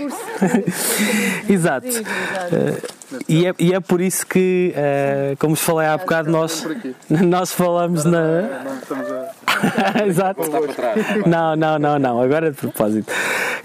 Exato. 1.49 1.87
Eh, 1.87 2.83
e, 3.27 3.47
é, 3.47 3.55
e 3.59 3.73
é 3.73 3.81
por 3.81 4.01
isso 4.01 4.27
que, 4.27 4.73
eh, 4.77 5.35
como 5.39 5.55
vos 5.55 5.65
falei 5.65 5.89
há 5.89 5.97
bocado, 5.97 6.31
nós, 6.31 6.67
nós 7.09 7.53
falamos 7.53 8.05
na. 8.05 8.65
Exato. 10.07 10.41
Não, 11.27 11.57
não, 11.57 11.79
não, 11.79 11.99
não. 11.99 12.21
Agora 12.21 12.51
de 12.51 12.57
propósito. 12.57 13.13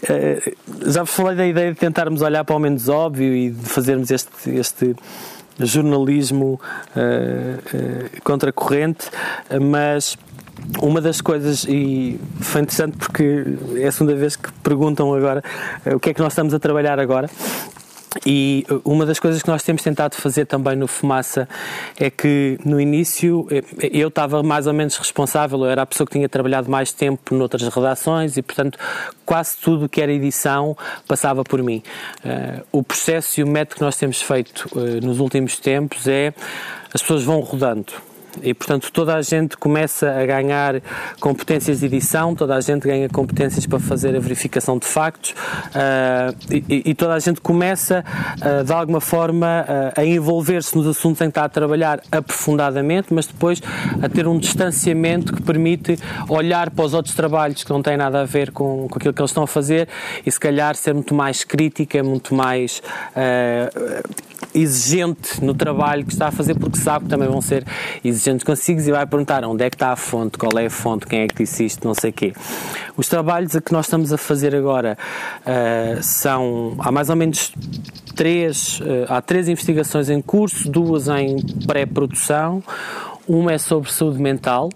Eh, 0.10 0.54
já 0.86 1.04
vos 1.04 1.14
falei 1.14 1.36
da 1.36 1.46
ideia 1.46 1.74
de 1.74 1.80
tentarmos 1.80 2.22
olhar 2.22 2.44
para 2.44 2.56
o 2.56 2.60
menos 2.60 2.90
óbvio 2.90 3.34
e 3.34 3.50
de 3.50 3.66
fazermos 3.70 4.12
este, 4.12 4.50
este 4.52 4.96
jornalismo 5.60 6.60
eh, 6.96 7.58
eh, 7.74 8.20
contracorrente, 8.24 9.10
mas 9.62 10.18
uma 10.82 11.00
das 11.02 11.22
coisas, 11.22 11.66
e 11.66 12.20
foi 12.40 12.62
interessante 12.62 12.98
porque 12.98 13.46
é 13.76 13.88
a 13.88 13.92
segunda 13.92 14.16
vez 14.16 14.36
que 14.36 14.52
perguntam 14.64 15.14
agora 15.14 15.44
o 15.86 16.00
que 16.00 16.10
é 16.10 16.14
que 16.14 16.22
nós 16.22 16.34
estamos 16.34 16.54
a 16.54 16.60
trabalhar 16.60 17.00
agora. 17.00 17.30
E 18.26 18.66
uh, 18.70 18.82
uma 18.86 19.06
das 19.06 19.20
coisas 19.20 19.42
que 19.42 19.50
nós 19.50 19.64
temos 19.64 19.82
tentado 19.82 20.16
fazer 20.16 20.46
também 20.46 20.76
no 20.76 20.88
Fumaça 20.88 21.48
é 21.98 22.10
que 22.10 22.58
no 22.64 22.80
início 22.80 23.48
eh, 23.52 23.64
eu 23.92 24.08
estava 24.08 24.44
mais 24.44 24.68
ou 24.68 24.74
menos 24.74 24.98
responsável, 24.98 25.60
eu 25.60 25.70
era 25.70 25.82
a 25.82 25.86
pessoa 25.86 26.06
que 26.06 26.14
tinha 26.14 26.30
trabalhado 26.30 26.70
mais 26.70 26.92
tempo 26.92 27.36
noutras 27.36 27.64
redações 27.64 28.38
e, 28.38 28.42
portanto, 28.42 28.78
quase 29.26 29.58
tudo 29.58 29.90
que 29.90 30.02
era 30.02 30.12
edição 30.12 30.78
passava 31.08 31.44
por 31.44 31.62
mim. 31.64 31.82
Eh, 32.24 32.62
O 32.72 32.84
processo 32.84 33.40
e 33.40 33.44
o 33.44 33.48
método 33.48 33.76
que 33.78 33.82
nós 33.82 33.98
temos 33.98 34.22
feito 34.22 34.70
eh, 34.76 35.00
nos 35.06 35.20
últimos 35.20 35.60
tempos 35.60 36.08
é 36.08 36.34
as 36.94 37.02
pessoas 37.02 37.24
vão 37.24 37.40
rodando. 37.40 37.94
E, 38.42 38.54
portanto, 38.54 38.92
toda 38.92 39.16
a 39.16 39.22
gente 39.22 39.58
começa 39.58 40.10
a 40.10 40.26
ganhar 40.26 40.82
competências 41.20 41.80
de 41.80 41.86
edição, 41.86 42.34
toda 42.34 42.56
a 42.56 42.62
gente 42.62 42.88
ganha 42.88 43.08
competências 43.10 43.66
para 43.66 43.80
fazer 43.80 44.16
a 44.16 44.20
verificação 44.20 44.78
de 44.78 44.86
factos 44.86 45.36
ah, 45.76 46.34
e, 46.50 46.84
e 46.86 46.94
toda 46.94 47.14
a 47.14 47.20
gente 47.20 47.42
começa, 47.42 48.04
ah, 48.42 48.64
de 48.64 48.72
alguma 48.72 49.02
forma, 49.02 49.66
ah, 49.68 50.02
a 50.02 50.06
envolver-se 50.06 50.76
nos 50.76 50.88
assuntos 50.88 51.22
em 51.22 51.26
que 51.26 51.32
está 51.32 51.44
a 51.44 51.50
trabalhar 51.50 52.02
aprofundadamente, 52.12 53.14
mas 53.14 53.28
depois 53.28 53.62
a 54.02 54.10
ter 54.10 54.28
um 54.28 54.38
distanciamento 54.38 55.34
que 55.34 55.42
permite 55.42 55.98
olhar 56.28 56.70
para 56.72 56.86
os 56.86 56.94
outros 56.94 57.14
trabalhos 57.14 57.64
que 57.64 57.70
não 57.70 57.82
têm 57.82 57.98
nada 57.98 58.22
a 58.22 58.26
ver 58.26 58.52
com, 58.52 58.88
com 58.90 58.98
aquilo 58.98 59.14
que 59.14 59.22
eles 59.22 59.32
estão 59.32 59.44
a 59.44 59.48
fazer 59.48 59.88
e, 60.26 60.32
se 60.32 60.40
calhar, 60.40 60.76
ser 60.76 60.94
muito 60.94 61.14
mais 61.14 61.44
crítica, 61.44 62.04
muito 62.04 62.34
mais. 62.34 62.82
Exigente 64.54 65.44
no 65.44 65.54
trabalho 65.54 66.06
que 66.06 66.14
está 66.14 66.28
a 66.28 66.32
fazer, 66.32 66.56
porque 66.56 66.78
sabe 66.78 67.06
que 67.06 67.10
também 67.10 67.28
vão 67.28 67.42
ser 67.42 67.66
exigentes 68.04 68.44
consigo 68.44 68.80
e 68.80 68.92
vai 68.92 69.06
perguntar 69.06 69.44
onde 69.44 69.64
é 69.64 69.70
que 69.70 69.76
está 69.76 69.92
a 69.92 69.96
fonte, 69.96 70.38
qual 70.38 70.58
é 70.58 70.66
a 70.66 70.70
fonte, 70.70 71.08
quem 71.08 71.22
é 71.22 71.28
que 71.28 71.44
disse 71.44 71.66
isto, 71.66 71.88
não 71.88 71.94
sei 71.94 72.12
o 72.12 72.14
quê. 72.14 72.34
Os 72.96 73.08
trabalhos 73.08 73.54
que 73.54 73.72
nós 73.72 73.86
estamos 73.86 74.14
a 74.14 74.18
fazer 74.18 74.56
agora 74.56 74.98
ah, 75.46 76.02
são, 76.02 76.76
há 76.80 76.92
mais 76.92 77.10
ou 77.10 77.16
menos 77.16 77.54
três, 78.16 78.80
ah, 79.10 79.18
há 79.18 79.22
três 79.22 79.48
investigações 79.50 80.10
em 80.10 80.22
curso, 80.22 80.70
duas 80.70 81.08
em 81.08 81.38
pré-produção, 81.66 82.64
uma 83.28 83.54
é 83.54 83.58
sobre 83.58 83.92
saúde 83.92 84.22
mental, 84.22 84.70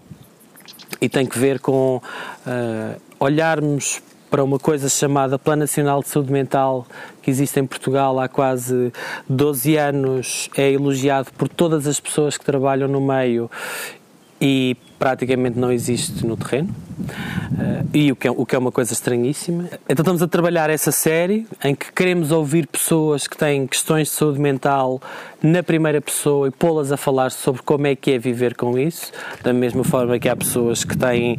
e 1.00 1.08
tem 1.08 1.26
que 1.26 1.38
ver 1.38 1.60
com 1.60 2.00
ah, 2.46 2.96
olharmos 3.20 4.00
para 4.30 4.44
uma 4.44 4.58
coisa 4.58 4.88
chamada 4.88 5.38
Plano 5.38 5.60
Nacional 5.60 6.02
de 6.02 6.08
Saúde 6.08 6.32
Mental 6.32 6.86
que 7.22 7.30
existe 7.30 7.60
em 7.60 7.66
Portugal 7.66 8.18
há 8.18 8.28
quase 8.28 8.92
12 9.28 9.76
anos, 9.76 10.48
é 10.56 10.72
elogiado 10.72 11.30
por 11.36 11.48
todas 11.48 11.86
as 11.86 12.00
pessoas 12.00 12.38
que 12.38 12.44
trabalham 12.44 12.88
no 12.88 13.00
meio. 13.00 13.50
E 14.40 14.76
praticamente 14.98 15.58
não 15.58 15.70
existe 15.70 16.26
no 16.26 16.36
terreno, 16.36 16.74
Eh, 17.58 17.84
e 17.94 18.12
o 18.12 18.16
que, 18.16 18.26
é, 18.26 18.30
o 18.30 18.44
que 18.44 18.54
é 18.54 18.58
uma 18.58 18.72
coisa 18.72 18.92
estranhíssima. 18.92 19.64
Então 19.88 20.02
estamos 20.02 20.22
a 20.22 20.28
trabalhar 20.28 20.68
essa 20.70 20.90
série 20.90 21.46
em 21.64 21.74
que 21.74 21.92
queremos 21.92 22.32
ouvir 22.32 22.66
pessoas 22.66 23.26
que 23.26 23.36
têm 23.36 23.66
questões 23.66 24.08
de 24.08 24.14
saúde 24.14 24.40
mental 24.40 25.00
na 25.42 25.62
primeira 25.62 26.00
pessoa 26.00 26.48
e 26.48 26.50
pô-las 26.50 26.92
a 26.92 26.96
falar 26.96 27.30
sobre 27.30 27.62
como 27.62 27.86
é 27.86 27.94
que 27.94 28.12
é 28.12 28.18
viver 28.18 28.54
com 28.54 28.78
isso, 28.78 29.12
da 29.42 29.52
mesma 29.52 29.84
forma 29.84 30.18
que 30.18 30.28
há 30.28 30.36
pessoas 30.36 30.84
que 30.84 30.96
têm 30.96 31.38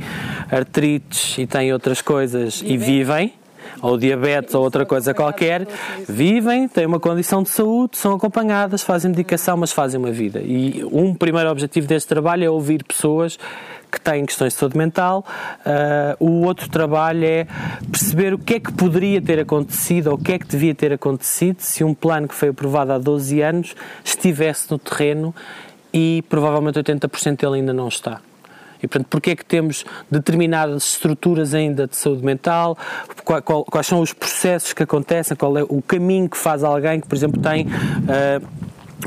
artrites 0.50 1.38
e 1.38 1.46
têm 1.46 1.74
outras 1.74 2.02
coisas 2.02 2.64
e 2.66 2.78
vivem 2.78 3.34
ou 3.82 3.98
diabetes 3.98 4.54
ou 4.56 4.64
outra 4.64 4.86
coisa 4.86 5.14
qualquer, 5.14 5.68
vivem, 6.08 6.68
têm 6.68 6.86
uma 6.86 7.00
condição 7.00 7.44
de 7.44 7.50
saúde, 7.50 7.98
são 7.98 8.14
acompanhadas, 8.14 8.82
fazem 8.82 9.12
medicação, 9.12 9.58
mas 9.58 9.72
fazem 9.72 10.00
uma 10.00 10.12
vida. 10.12 10.40
E 10.42 10.84
um 10.92 11.14
primeiro 11.14 11.50
objetivo 11.50 11.88
deste 11.88 12.08
trabalho 12.08 12.44
é 12.44 12.50
ouvir 12.50 12.84
pessoas 12.84 13.38
que 13.92 14.00
têm 14.00 14.26
questões 14.26 14.54
de 14.54 14.60
saúde 14.60 14.78
mental. 14.78 15.26
Ah, 15.66 16.16
o 16.20 16.42
outro 16.46 16.70
trabalho 16.70 17.26
é 17.26 17.48
perceber 17.92 18.34
o 18.34 18.38
que 18.38 18.56
é 18.56 18.60
que 18.60 18.72
poderia 18.72 19.22
ter 19.22 19.40
acontecido 19.40 20.08
ou 20.08 20.14
o 20.16 20.18
que 20.18 20.34
é 20.34 20.40
que 20.40 20.48
devia 20.48 20.76
ter 20.76 20.94
acontecido 20.94 21.60
se 21.60 21.84
um 21.84 21.94
plano 21.94 22.28
que 22.28 22.36
foi 22.36 22.50
aprovado 22.50 22.94
há 22.94 22.98
12 22.98 23.42
anos 23.42 23.76
estivesse 24.04 24.70
no 24.70 24.78
terreno 24.78 25.34
e 25.94 26.24
provavelmente 26.30 26.80
80% 26.80 27.38
dele 27.38 27.56
ainda 27.56 27.74
não 27.74 27.88
está. 27.88 28.22
E, 28.82 28.88
portanto, 28.88 29.08
porque 29.10 29.32
é 29.32 29.36
que 29.36 29.46
temos 29.46 29.86
determinadas 30.10 30.94
estruturas 30.94 31.54
ainda 31.54 31.86
de 31.88 31.96
saúde 31.96 32.24
mental? 32.24 32.78
Qual- 33.24 33.42
qual- 33.42 33.66
quais 33.66 33.88
são 33.88 34.00
os 34.02 34.14
processos 34.14 34.74
que 34.74 34.84
acontecem? 34.84 35.36
Qual 35.36 35.58
é 35.58 35.64
o 35.64 35.82
caminho 35.82 36.30
que 36.30 36.38
faz 36.38 36.64
alguém 36.64 37.00
que, 37.02 37.08
por 37.08 37.16
exemplo, 37.16 37.42
tem 37.42 37.68
ah, 38.08 38.42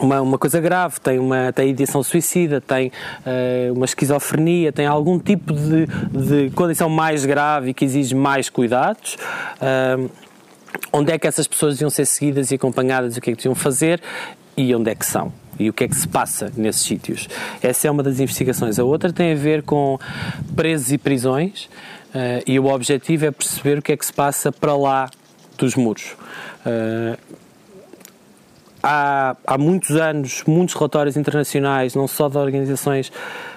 uma, 0.00 0.20
uma 0.20 0.38
coisa 0.38 0.60
grave, 0.60 1.00
tem 1.00 1.18
uma 1.18 1.52
tem 1.52 1.70
ideação 1.70 2.02
suicida, 2.02 2.60
tem 2.60 2.92
ah, 3.26 3.72
uma 3.74 3.84
esquizofrenia, 3.84 4.72
tem 4.72 4.86
algum 4.86 5.18
tipo 5.18 5.52
de, 5.52 5.86
de 5.86 6.50
condição 6.54 6.88
mais 6.88 7.24
grave 7.24 7.70
e 7.70 7.74
que 7.74 7.84
exige 7.84 8.14
mais 8.14 8.48
cuidados? 8.50 9.16
Ah, 9.60 9.96
onde 10.92 11.12
é 11.12 11.18
que 11.18 11.26
essas 11.26 11.46
pessoas 11.46 11.74
deviam 11.74 11.90
ser 11.90 12.04
seguidas 12.06 12.50
e 12.50 12.54
acompanhadas 12.54 13.16
o 13.16 13.20
que 13.20 13.30
é 13.30 13.32
que 13.32 13.38
deviam 13.38 13.54
fazer 13.54 14.00
e 14.56 14.74
onde 14.74 14.90
é 14.90 14.94
que 14.94 15.06
são 15.06 15.32
e 15.58 15.68
o 15.68 15.72
que 15.72 15.84
é 15.84 15.88
que 15.88 15.94
se 15.94 16.08
passa 16.08 16.50
nesses 16.56 16.82
sítios. 16.82 17.28
Essa 17.62 17.88
é 17.88 17.90
uma 17.90 18.02
das 18.02 18.18
investigações. 18.20 18.78
A 18.78 18.84
outra 18.84 19.12
tem 19.12 19.32
a 19.32 19.36
ver 19.36 19.62
com 19.62 19.98
presos 20.56 20.92
e 20.92 20.98
prisões 20.98 21.68
eh, 22.14 22.42
e 22.46 22.58
o 22.58 22.66
objetivo 22.66 23.26
é 23.26 23.30
perceber 23.30 23.78
o 23.78 23.82
que 23.82 23.92
é 23.92 23.96
que 23.96 24.04
se 24.04 24.12
passa 24.12 24.50
para 24.50 24.76
lá 24.76 25.10
dos 25.58 25.74
muros. 25.74 26.16
Eh, 26.64 27.16
há, 28.82 29.36
há 29.46 29.58
muitos 29.58 29.96
anos, 29.96 30.42
muitos 30.46 30.74
relatórios 30.74 31.16
internacionais, 31.16 31.94
não 31.94 32.08
só 32.08 32.28
de 32.28 32.38
organizações 32.38 33.12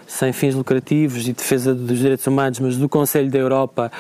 sem 0.08 0.32
fins 0.32 0.54
lucrativos 0.54 1.28
e 1.28 1.34
defesa 1.34 1.74
dos 1.74 1.98
direitos 1.98 2.28
humanos, 2.28 2.60
mas 2.60 2.78
do 2.78 2.88
Conselho 2.88 3.30
da 3.32 3.40
Europa, 3.40 3.92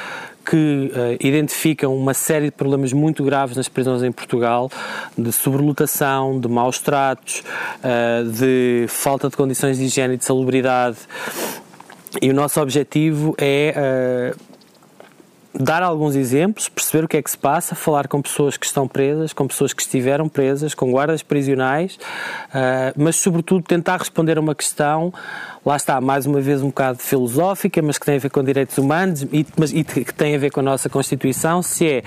que 0.45 0.91
eh, 0.93 1.17
identificam 1.19 1.95
uma 1.95 2.13
série 2.13 2.45
de 2.45 2.51
problemas 2.51 2.93
muito 2.93 3.23
graves 3.23 3.57
nas 3.57 3.67
prisões 3.67 4.03
em 4.03 4.11
Portugal, 4.11 4.69
de 5.17 5.31
sobrelotação, 5.31 6.39
de 6.39 6.47
maus 6.47 6.79
tratos, 6.79 7.43
eh, 7.83 8.23
de 8.23 8.85
falta 8.87 9.29
de 9.29 9.35
condições 9.35 9.77
de 9.77 9.85
higiene 9.85 10.13
e 10.13 10.17
de 10.17 10.25
salubridade. 10.25 10.97
E 12.21 12.29
o 12.29 12.33
nosso 12.33 12.61
objetivo 12.61 13.35
é 13.37 13.73
eh, 13.75 14.35
dar 15.59 15.81
alguns 15.81 16.15
exemplos, 16.15 16.67
perceber 16.67 17.05
o 17.05 17.07
que 17.07 17.17
é 17.17 17.21
que 17.21 17.31
se 17.31 17.37
passa, 17.37 17.75
falar 17.75 18.07
com 18.07 18.21
pessoas 18.21 18.57
que 18.57 18.65
estão 18.65 18.87
presas, 18.87 19.33
com 19.33 19.47
pessoas 19.47 19.73
que 19.73 19.81
estiveram 19.81 20.27
presas, 20.27 20.73
com 20.73 20.91
guardas 20.91 21.23
prisionais, 21.23 21.95
uh, 21.95 22.93
mas 22.95 23.15
sobretudo 23.15 23.63
tentar 23.63 23.97
responder 23.97 24.37
a 24.37 24.41
uma 24.41 24.55
questão, 24.55 25.13
lá 25.65 25.75
está, 25.75 26.01
mais 26.01 26.25
uma 26.25 26.41
vez 26.41 26.61
um 26.61 26.67
bocado 26.67 26.99
filosófica, 26.99 27.81
mas 27.81 27.97
que 27.97 28.05
tem 28.05 28.15
a 28.15 28.19
ver 28.19 28.29
com 28.29 28.43
direitos 28.43 28.77
humanos 28.77 29.23
e, 29.23 29.45
mas, 29.57 29.71
e 29.71 29.83
que 29.83 30.13
tem 30.13 30.35
a 30.35 30.37
ver 30.37 30.51
com 30.51 30.59
a 30.59 30.63
nossa 30.63 30.89
Constituição, 30.89 31.61
se 31.61 31.87
é 31.87 32.03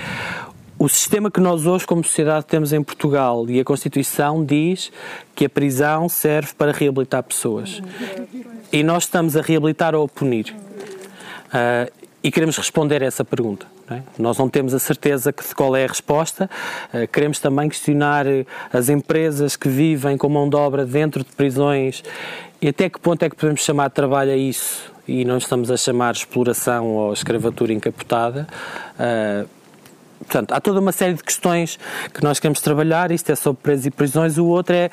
o 0.78 0.88
sistema 0.88 1.30
que 1.30 1.40
nós 1.40 1.66
hoje, 1.66 1.84
como 1.86 2.04
sociedade, 2.04 2.46
temos 2.46 2.72
em 2.72 2.82
Portugal 2.82 3.48
e 3.48 3.58
a 3.58 3.64
Constituição 3.64 4.44
diz 4.44 4.92
que 5.34 5.46
a 5.46 5.48
prisão 5.48 6.08
serve 6.08 6.52
para 6.56 6.70
reabilitar 6.70 7.22
pessoas. 7.24 7.82
E 8.70 8.82
nós 8.84 9.04
estamos 9.04 9.36
a 9.36 9.42
reabilitar 9.42 9.94
ou 9.94 10.04
a 10.04 10.08
punir. 10.08 10.54
Uh, 11.48 11.97
e 12.22 12.30
queremos 12.30 12.56
responder 12.56 13.02
a 13.02 13.06
essa 13.06 13.24
pergunta. 13.24 13.66
Não 13.88 13.96
é? 13.96 14.02
Nós 14.18 14.36
não 14.38 14.48
temos 14.48 14.74
a 14.74 14.78
certeza 14.78 15.32
de 15.32 15.54
qual 15.54 15.76
é 15.76 15.84
a 15.84 15.88
resposta. 15.88 16.50
Uh, 16.92 17.06
queremos 17.08 17.38
também 17.38 17.68
questionar 17.68 18.26
eh, 18.26 18.44
as 18.72 18.88
empresas 18.88 19.56
que 19.56 19.68
vivem 19.68 20.16
com 20.16 20.28
mão 20.28 20.48
de 20.48 20.56
obra 20.56 20.84
dentro 20.84 21.22
de 21.22 21.30
prisões 21.32 22.02
e 22.60 22.68
até 22.68 22.90
que 22.90 22.98
ponto 22.98 23.22
é 23.22 23.30
que 23.30 23.36
podemos 23.36 23.60
chamar 23.62 23.88
de 23.88 23.94
trabalho 23.94 24.32
a 24.32 24.36
isso 24.36 24.92
e 25.06 25.24
não 25.24 25.38
estamos 25.38 25.70
a 25.70 25.76
chamar 25.76 26.12
exploração 26.12 26.86
ou 26.88 27.12
escravatura 27.12 27.72
encapotada. 27.72 28.46
Uh, 28.98 29.48
portanto, 30.18 30.52
há 30.52 30.60
toda 30.60 30.80
uma 30.80 30.92
série 30.92 31.14
de 31.14 31.22
questões 31.22 31.78
que 32.12 32.22
nós 32.22 32.40
queremos 32.40 32.60
trabalhar. 32.60 33.12
Isto 33.12 33.30
é 33.30 33.36
sobre 33.36 33.62
presos 33.62 33.86
e 33.86 33.90
prisões. 33.90 34.36
O 34.38 34.46
outro 34.46 34.74
é 34.74 34.90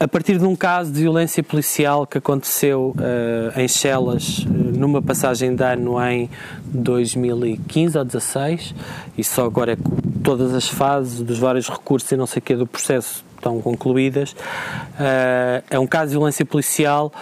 a 0.00 0.06
partir 0.06 0.38
de 0.38 0.44
um 0.44 0.54
caso 0.54 0.92
de 0.92 1.00
violência 1.00 1.42
policial 1.42 2.06
que 2.06 2.18
aconteceu 2.18 2.94
uh, 2.96 3.60
em 3.60 3.66
Chelas 3.66 4.38
uh, 4.38 4.48
numa 4.48 5.02
passagem 5.02 5.56
de 5.56 5.64
ano 5.64 6.00
em 6.00 6.30
2015 6.66 7.98
ou 7.98 8.04
2016 8.04 8.74
e 9.16 9.24
só 9.24 9.44
agora 9.44 9.72
é 9.72 9.76
que 9.76 9.82
todas 10.22 10.54
as 10.54 10.68
fases 10.68 11.20
dos 11.20 11.38
vários 11.38 11.68
recursos 11.68 12.10
e 12.12 12.16
não 12.16 12.26
sei 12.26 12.38
o 12.38 12.42
que 12.42 12.54
do 12.54 12.66
processo 12.66 13.24
estão 13.36 13.60
concluídas 13.60 14.32
uh, 14.32 15.64
é 15.68 15.78
um 15.80 15.86
caso 15.86 16.06
de 16.06 16.12
violência 16.12 16.46
policial 16.46 17.12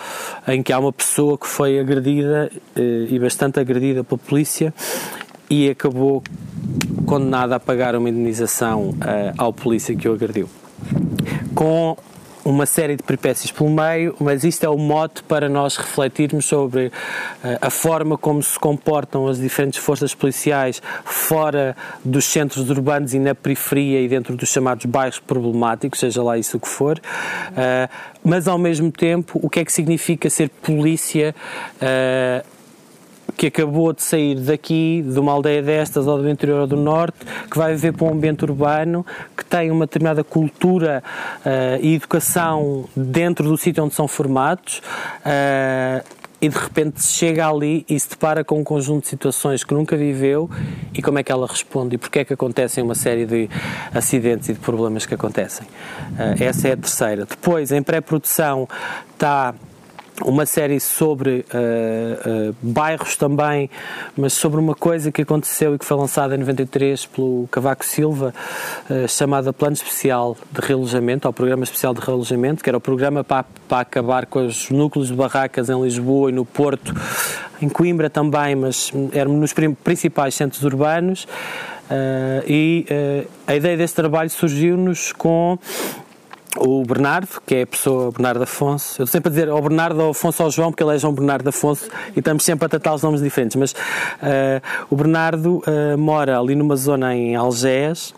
em 0.47 0.63
que 0.63 0.71
há 0.71 0.79
uma 0.79 0.93
pessoa 0.93 1.39
que 1.39 1.47
foi 1.47 1.79
agredida 1.79 2.51
e 2.77 3.19
bastante 3.19 3.59
agredida 3.59 4.05
pela 4.05 4.19
polícia 4.19 4.75
e 5.49 5.71
acabou 5.71 6.23
condenada 7.07 7.57
a 7.57 7.61
pagar 7.61 7.97
uma 7.97 8.11
indenização 8.11 8.95
ao 9.39 9.53
polícia 9.53 9.95
que 9.95 10.09
o 10.09 10.13
agrediu. 10.13 10.49
Com 11.55 11.97
uma 12.47 12.65
série 12.65 12.95
de 12.95 13.03
peripécias 13.03 13.51
pelo 13.51 13.69
meio, 13.69 14.15
mas 14.21 14.45
isto 14.45 14.65
é 14.65 14.69
o 14.69 14.79
mote 14.79 15.21
para 15.25 15.49
nós 15.49 15.77
refletirmos 15.77 16.45
sobre 16.45 16.87
uh, 16.87 16.93
a 17.61 17.71
forma 17.71 18.17
como 18.17 18.41
se 18.41 18.57
comportam 18.57 19.27
as 19.27 19.39
diferentes 19.39 19.81
forças 19.81 20.15
policiais 20.15 20.81
fora 21.05 21.77
dos 22.05 22.25
centros 22.25 22.71
urbanos 22.71 23.15
e 23.15 23.19
na 23.19 23.35
periferia 23.35 24.01
e 24.01 24.09
dentro 24.09 24.37
dos 24.37 24.49
chamados 24.49 24.87
bairros 24.87 25.19
problemáticos, 25.19 25.99
seja 25.99 26.23
lá 26.23 26.39
isso 26.39 26.61
que 26.61 26.69
for, 26.69 26.99
uh, 26.99 27.93
mas 28.23 28.47
ao 28.47 28.59
mesmo 28.59 28.93
tempo 28.93 29.41
o 29.43 29.51
que 29.51 29.61
é 29.61 29.65
que 29.65 29.73
significa 29.73 30.31
ser 30.31 30.49
polícia 30.49 31.35
uh, 31.83 32.56
que 33.37 33.49
acabou 33.49 33.93
de 33.93 34.03
sair 34.03 34.35
daqui, 34.37 35.05
de 35.07 35.19
uma 35.19 35.33
aldeia 35.33 35.63
destas 35.63 36.07
ou 36.07 36.19
do 36.19 36.29
interior 36.29 36.67
do 36.67 36.77
norte, 36.77 37.19
que 37.51 37.59
vai 37.59 37.75
viver 37.75 37.93
para 37.93 38.07
um 38.07 38.13
ambiente 38.13 38.45
urbano, 38.45 39.05
que 39.37 39.45
tem 39.45 39.71
uma 39.71 39.87
determinada 39.87 40.25
cultura 40.25 41.03
uh, 41.41 41.79
e 41.81 41.95
educação 41.95 42.87
dentro 42.97 43.49
do 43.49 43.57
sítio 43.57 43.85
onde 43.85 43.95
são 43.95 44.09
formados. 44.09 44.81
Uh, 45.19 46.17
e 46.41 46.49
de 46.51 46.59
repente 46.59 47.03
chega 47.03 47.49
ali 47.49 47.85
e 47.89 47.99
se 47.99 48.11
depara 48.11 48.45
com 48.45 48.61
um 48.61 48.65
conjunto 48.65 49.05
de 49.05 49.09
situações 49.09 49.65
que 49.65 49.73
nunca 49.73 49.97
viveu 49.97 50.51
e 50.93 51.01
como 51.01 51.19
é 51.19 51.23
que 51.23 51.33
ela 51.33 51.47
responde 51.47 51.95
e 51.95 51.99
porque 51.99 52.19
é 52.19 52.25
que 52.27 52.33
acontecem 52.35 52.85
uma 52.85 52.95
série 52.95 53.25
de 53.25 53.49
acidentes 53.95 54.51
e 54.51 54.53
de 54.53 54.59
problemas 54.59 55.07
que 55.07 55.15
acontecem. 55.15 55.67
Uh, 55.67 56.43
essa 56.43 56.69
é 56.69 56.73
a 56.73 56.77
terceira. 56.77 57.25
Depois, 57.25 57.73
em 57.73 57.83
pré-produção, 57.83 58.69
está 59.13 59.55
uma 60.25 60.47
série 60.47 60.81
sobre 60.81 61.45
uh, 61.53 62.51
uh, 62.51 62.57
bairros 62.63 63.17
também, 63.17 63.69
mas 64.17 64.33
sobre 64.33 64.59
uma 64.59 64.75
coisa 64.75 65.13
que 65.13 65.23
aconteceu 65.23 65.75
e 65.75 65.79
que 65.79 65.85
foi 65.85 65.97
lançada 65.97 66.35
em 66.35 66.39
93 66.39 67.07
pelo 67.07 67.49
Cavaco 67.51 67.85
Silva, 67.85 68.35
uh, 68.89 69.09
chamada 69.09 69.53
Plano 69.53 69.75
Especial 69.75 70.37
de 70.51 70.61
Realojamento, 70.67 71.27
ou 71.29 71.33
Programa 71.33 71.65
Especial 71.65 71.93
de 71.93 72.01
Realojamento, 72.01 72.63
que 72.63 72.71
era 72.71 72.79
o 72.79 72.81
programa 72.81 73.23
para, 73.23 73.45
para 73.69 73.81
acabar 73.81 74.27
com 74.27 74.47
os 74.47 74.71
núcleos 74.71 75.09
de 75.09 75.15
barracas 75.15 75.69
em 75.69 75.83
Lisboa 75.83 76.31
e 76.31 76.33
no 76.33 76.45
Porto, 76.45 76.95
em 77.61 77.69
Coimbra 77.69 78.09
também, 78.09 78.55
mas 78.55 78.93
eram 79.13 79.33
nos 79.33 79.53
principais 79.83 80.35
centros 80.35 80.63
urbanos. 80.63 81.27
e 82.47 82.87
a 83.47 83.55
ideia 83.55 83.77
desse 83.77 83.95
trabalho 83.95 84.29
surgiu-nos 84.29 85.13
com 85.13 85.59
o 86.59 86.85
Bernardo, 86.85 87.41
que 87.47 87.55
é 87.55 87.63
a 87.63 87.67
pessoa 87.67 88.11
Bernardo 88.11 88.43
Afonso. 88.43 89.01
Eu 89.01 89.05
estou 89.05 89.07
sempre 89.07 89.29
a 89.29 89.31
dizer 89.31 89.49
ao 89.49 89.61
Bernardo, 89.61 90.11
Afonso 90.11 90.43
ao 90.43 90.51
João, 90.51 90.71
porque 90.71 90.83
ele 90.83 90.95
é 90.95 90.99
João 90.99 91.13
Bernardo 91.13 91.49
Afonso 91.49 91.89
e 92.15 92.19
estamos 92.19 92.45
sempre 92.45 92.67
a 92.67 92.69
tratar 92.69 92.95
os 92.95 93.03
nomes 93.03 93.21
diferentes. 93.21 93.57
Mas 93.57 93.73
uh, 93.73 93.77
o 94.91 94.97
Bernardo 94.97 95.63
uh, 95.67 95.99
mora 95.99 96.39
ali 96.39 96.55
numa 96.55 96.77
zona 96.77 97.15
em 97.15 97.35
Algés 97.35 98.15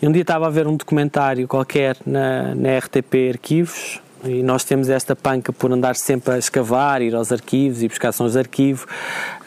e 0.00 0.06
um 0.06 0.12
dia 0.12 0.22
estava 0.22 0.46
a 0.46 0.50
ver 0.50 0.66
um 0.66 0.76
documentário 0.76 1.46
qualquer 1.46 1.96
na, 2.06 2.54
na 2.54 2.78
RTP 2.78 3.30
Arquivos. 3.30 4.00
E 4.24 4.42
nós 4.42 4.62
temos 4.62 4.88
esta 4.88 5.16
panca 5.16 5.52
por 5.52 5.72
andar 5.72 5.96
sempre 5.96 6.34
a 6.34 6.38
escavar, 6.38 7.02
ir 7.02 7.12
aos 7.12 7.32
arquivos 7.32 7.82
e 7.82 7.88
buscar 7.88 8.12
sons 8.12 8.34
de 8.34 8.38
arquivo, 8.38 8.86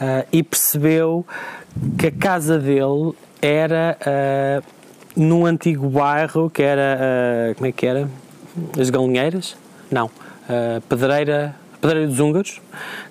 uh, 0.02 0.28
e 0.34 0.44
percebeu 0.44 1.26
que 1.98 2.08
a 2.08 2.12
casa 2.12 2.60
dele 2.60 3.14
era 3.42 3.98
num 5.16 5.46
antigo 5.46 5.88
bairro 5.88 6.50
que 6.50 6.62
era. 6.64 7.54
como 7.56 7.68
é 7.68 7.72
que 7.72 7.86
era? 7.86 8.10
As 8.80 8.90
galinheiras, 8.90 9.56
não, 9.92 10.10
a 10.48 10.82
pedreira, 10.88 11.56
a 11.74 11.78
pedreira 11.78 12.08
dos 12.08 12.20
húngaros, 12.20 12.62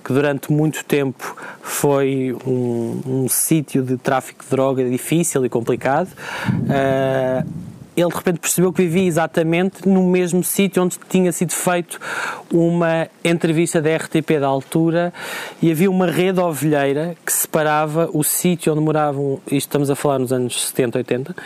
que 0.05 0.13
durante 0.13 0.53
muito 0.53 0.85
tempo 0.85 1.37
foi 1.63 2.37
um, 2.47 3.01
um 3.07 3.29
sítio 3.29 3.83
de 3.83 3.97
tráfico 3.97 4.45
de 4.45 4.51
droga 4.51 4.89
difícil 4.89 5.45
e 5.45 5.49
complicado. 5.49 6.09
Uh, 6.49 7.75
ele 7.97 8.09
de 8.09 8.17
repente 8.17 8.41
percebeu 8.41 8.73
que 8.73 8.83
vivia 8.83 9.07
exatamente 9.07 9.89
no 9.89 10.03
mesmo 10.03 10.43
sítio 10.43 10.83
onde 10.83 10.99
tinha 11.09 11.31
sido 11.31 11.53
feito 11.53 12.01
uma 12.53 13.09
entrevista 13.23 13.81
da 13.81 13.97
RTP 13.97 14.41
da 14.41 14.49
altura 14.49 15.13
e 15.63 15.71
havia 15.71 15.91
uma 15.91 16.11
rede 16.11 16.41
ovelheira 16.41 17.17
que 17.25 17.33
separava 17.33 18.11
o 18.13 18.25
sítio 18.25 18.73
onde 18.73 18.83
moravam, 18.83 19.41
isto 19.47 19.69
estamos 19.69 19.91
a 19.91 19.95
falar 19.95 20.19
nos 20.19 20.33
anos 20.33 20.69
70, 20.69 20.99
80, 20.99 21.37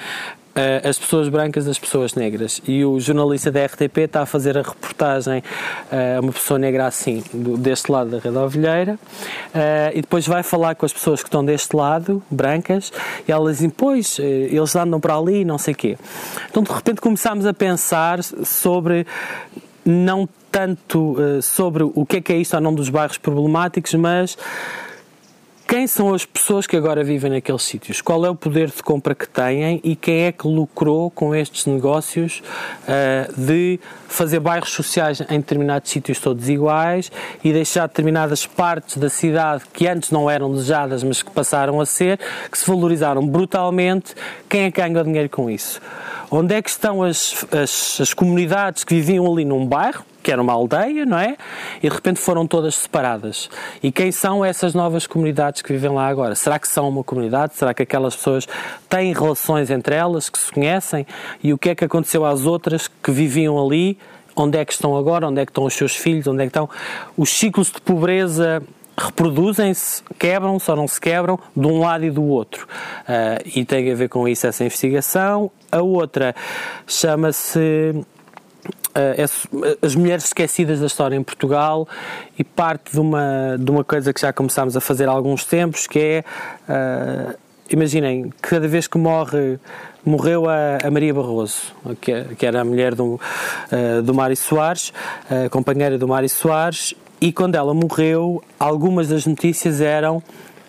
uh, 0.58 0.88
as 0.88 0.98
pessoas 0.98 1.28
brancas 1.28 1.64
das 1.64 1.78
pessoas 1.78 2.14
negras. 2.14 2.60
E 2.66 2.84
o 2.84 2.98
jornalista 2.98 3.50
da 3.50 3.64
RTP 3.64 3.98
está 3.98 4.22
a 4.22 4.26
fazer 4.26 4.58
a 4.58 4.62
reportagem 4.62 5.42
a 5.90 6.18
uh, 6.18 6.22
uma 6.22 6.32
pessoa 6.32 6.58
negra 6.58 6.86
assim, 6.86 7.22
do, 7.32 7.56
deste 7.56 7.90
lado 7.90 8.10
da 8.10 8.18
Rede 8.18 8.36
Ovelheira, 8.36 8.94
uh, 8.94 9.90
e 9.94 10.00
depois 10.00 10.26
vai 10.26 10.42
falar 10.42 10.74
com 10.74 10.84
as 10.84 10.92
pessoas 10.92 11.22
que 11.22 11.28
estão 11.28 11.44
deste 11.44 11.74
lado, 11.74 12.22
brancas, 12.30 12.92
e 13.26 13.32
elas 13.32 13.56
dizem, 13.56 13.70
pois, 13.70 14.18
eles 14.18 14.74
andam 14.74 14.98
para 14.98 15.16
ali, 15.16 15.44
não 15.44 15.58
sei 15.58 15.74
quê. 15.74 15.96
Então, 16.50 16.62
de 16.62 16.70
repente, 16.70 17.00
começámos 17.00 17.46
a 17.46 17.54
pensar 17.54 18.22
sobre 18.22 19.06
não 19.84 20.28
tanto 20.50 21.16
sobre 21.42 21.82
o 21.82 22.06
que 22.06 22.16
é 22.16 22.20
que 22.20 22.32
é 22.32 22.36
isto 22.36 22.54
ou 22.54 22.60
não 22.60 22.74
dos 22.74 22.88
bairros 22.88 23.18
problemáticos, 23.18 23.94
mas 23.94 24.36
quem 25.68 25.86
são 25.86 26.14
as 26.14 26.24
pessoas 26.24 26.66
que 26.66 26.74
agora 26.74 27.04
vivem 27.04 27.30
naqueles 27.30 27.62
sítios? 27.62 28.00
Qual 28.00 28.24
é 28.24 28.30
o 28.30 28.34
poder 28.34 28.70
de 28.70 28.82
compra 28.82 29.14
que 29.14 29.28
têm 29.28 29.82
e 29.84 29.94
quem 29.94 30.22
é 30.22 30.32
que 30.32 30.48
lucrou 30.48 31.10
com 31.10 31.34
estes 31.34 31.66
negócios 31.66 32.42
uh, 32.84 33.38
de 33.38 33.78
fazer 34.08 34.40
bairros 34.40 34.70
sociais 34.70 35.20
em 35.20 35.38
determinados 35.38 35.90
sítios 35.90 36.18
todos 36.20 36.48
iguais 36.48 37.12
e 37.44 37.52
deixar 37.52 37.86
determinadas 37.86 38.46
partes 38.46 38.96
da 38.96 39.10
cidade 39.10 39.64
que 39.70 39.86
antes 39.86 40.10
não 40.10 40.30
eram 40.30 40.50
desejadas, 40.50 41.04
mas 41.04 41.22
que 41.22 41.30
passaram 41.30 41.78
a 41.82 41.84
ser, 41.84 42.18
que 42.50 42.58
se 42.58 42.66
valorizaram 42.66 43.28
brutalmente? 43.28 44.14
Quem 44.48 44.62
é 44.62 44.70
que 44.70 44.80
ganha 44.80 45.04
dinheiro 45.04 45.28
com 45.28 45.50
isso? 45.50 45.82
Onde 46.30 46.54
é 46.54 46.62
que 46.62 46.70
estão 46.70 47.02
as, 47.02 47.44
as, 47.52 48.00
as 48.00 48.14
comunidades 48.14 48.84
que 48.84 48.94
viviam 48.94 49.30
ali 49.30 49.44
num 49.44 49.66
bairro? 49.66 50.02
Que 50.28 50.32
era 50.32 50.42
uma 50.42 50.52
aldeia, 50.52 51.06
não 51.06 51.18
é? 51.18 51.38
E 51.82 51.88
de 51.88 51.94
repente 51.94 52.20
foram 52.20 52.46
todas 52.46 52.74
separadas. 52.74 53.48
E 53.82 53.90
quem 53.90 54.12
são 54.12 54.44
essas 54.44 54.74
novas 54.74 55.06
comunidades 55.06 55.62
que 55.62 55.72
vivem 55.72 55.90
lá 55.90 56.06
agora? 56.06 56.34
Será 56.34 56.58
que 56.58 56.68
são 56.68 56.86
uma 56.86 57.02
comunidade? 57.02 57.54
Será 57.54 57.72
que 57.72 57.82
aquelas 57.82 58.14
pessoas 58.14 58.46
têm 58.90 59.14
relações 59.14 59.70
entre 59.70 59.94
elas, 59.94 60.28
que 60.28 60.38
se 60.38 60.52
conhecem? 60.52 61.06
E 61.42 61.54
o 61.54 61.56
que 61.56 61.70
é 61.70 61.74
que 61.74 61.82
aconteceu 61.82 62.26
às 62.26 62.44
outras 62.44 62.88
que 62.88 63.10
viviam 63.10 63.58
ali? 63.58 63.98
Onde 64.36 64.58
é 64.58 64.66
que 64.66 64.72
estão 64.74 64.98
agora? 64.98 65.26
Onde 65.26 65.40
é 65.40 65.46
que 65.46 65.50
estão 65.50 65.64
os 65.64 65.72
seus 65.72 65.96
filhos? 65.96 66.26
Onde 66.26 66.42
é 66.42 66.44
que 66.44 66.50
estão? 66.50 66.68
Os 67.16 67.30
ciclos 67.30 67.72
de 67.72 67.80
pobreza 67.80 68.62
reproduzem-se, 68.98 70.02
quebram-se 70.18 70.70
ou 70.70 70.76
não 70.76 70.86
se 70.86 71.00
quebram, 71.00 71.38
de 71.56 71.66
um 71.66 71.80
lado 71.80 72.04
e 72.04 72.10
do 72.10 72.22
outro. 72.22 72.68
Uh, 73.04 73.48
e 73.54 73.64
tem 73.64 73.90
a 73.90 73.94
ver 73.94 74.10
com 74.10 74.28
isso 74.28 74.46
essa 74.46 74.62
investigação. 74.62 75.50
A 75.72 75.80
outra 75.80 76.34
chama-se 76.86 78.04
eh, 78.98 79.76
as 79.80 79.94
mulheres 79.94 80.24
esquecidas 80.24 80.80
da 80.80 80.86
história 80.86 81.14
em 81.14 81.22
Portugal 81.22 81.86
e 82.38 82.42
parte 82.42 82.92
de 82.92 83.00
uma, 83.00 83.56
de 83.58 83.70
uma 83.70 83.84
coisa 83.84 84.12
que 84.12 84.20
já 84.20 84.32
começámos 84.32 84.76
a 84.76 84.80
fazer 84.80 85.08
há 85.08 85.12
alguns 85.12 85.44
tempos, 85.44 85.86
que 85.86 85.98
é 85.98 86.24
uh, 86.68 87.38
imaginem, 87.70 88.32
cada 88.40 88.66
vez 88.66 88.86
que 88.86 88.98
morre, 88.98 89.58
morreu 90.04 90.48
a, 90.48 90.78
a 90.82 90.90
Maria 90.90 91.14
Barroso, 91.14 91.72
que, 92.00 92.24
que, 92.36 92.46
era 92.46 92.60
a 92.60 92.64
mulher 92.64 92.94
do, 92.94 93.14
uh, 93.14 94.02
do 94.02 94.14
Mário 94.14 94.36
Soares, 94.36 94.92
a 95.30 95.48
companheira 95.48 95.96
do 95.96 96.08
Mário 96.08 96.28
Soares, 96.28 96.94
e 97.20 97.32
quando 97.32 97.56
ela 97.56 97.74
morreu, 97.74 98.42
algumas 98.58 99.08
das 99.08 99.26
notícias 99.26 99.80
eram 99.80 100.22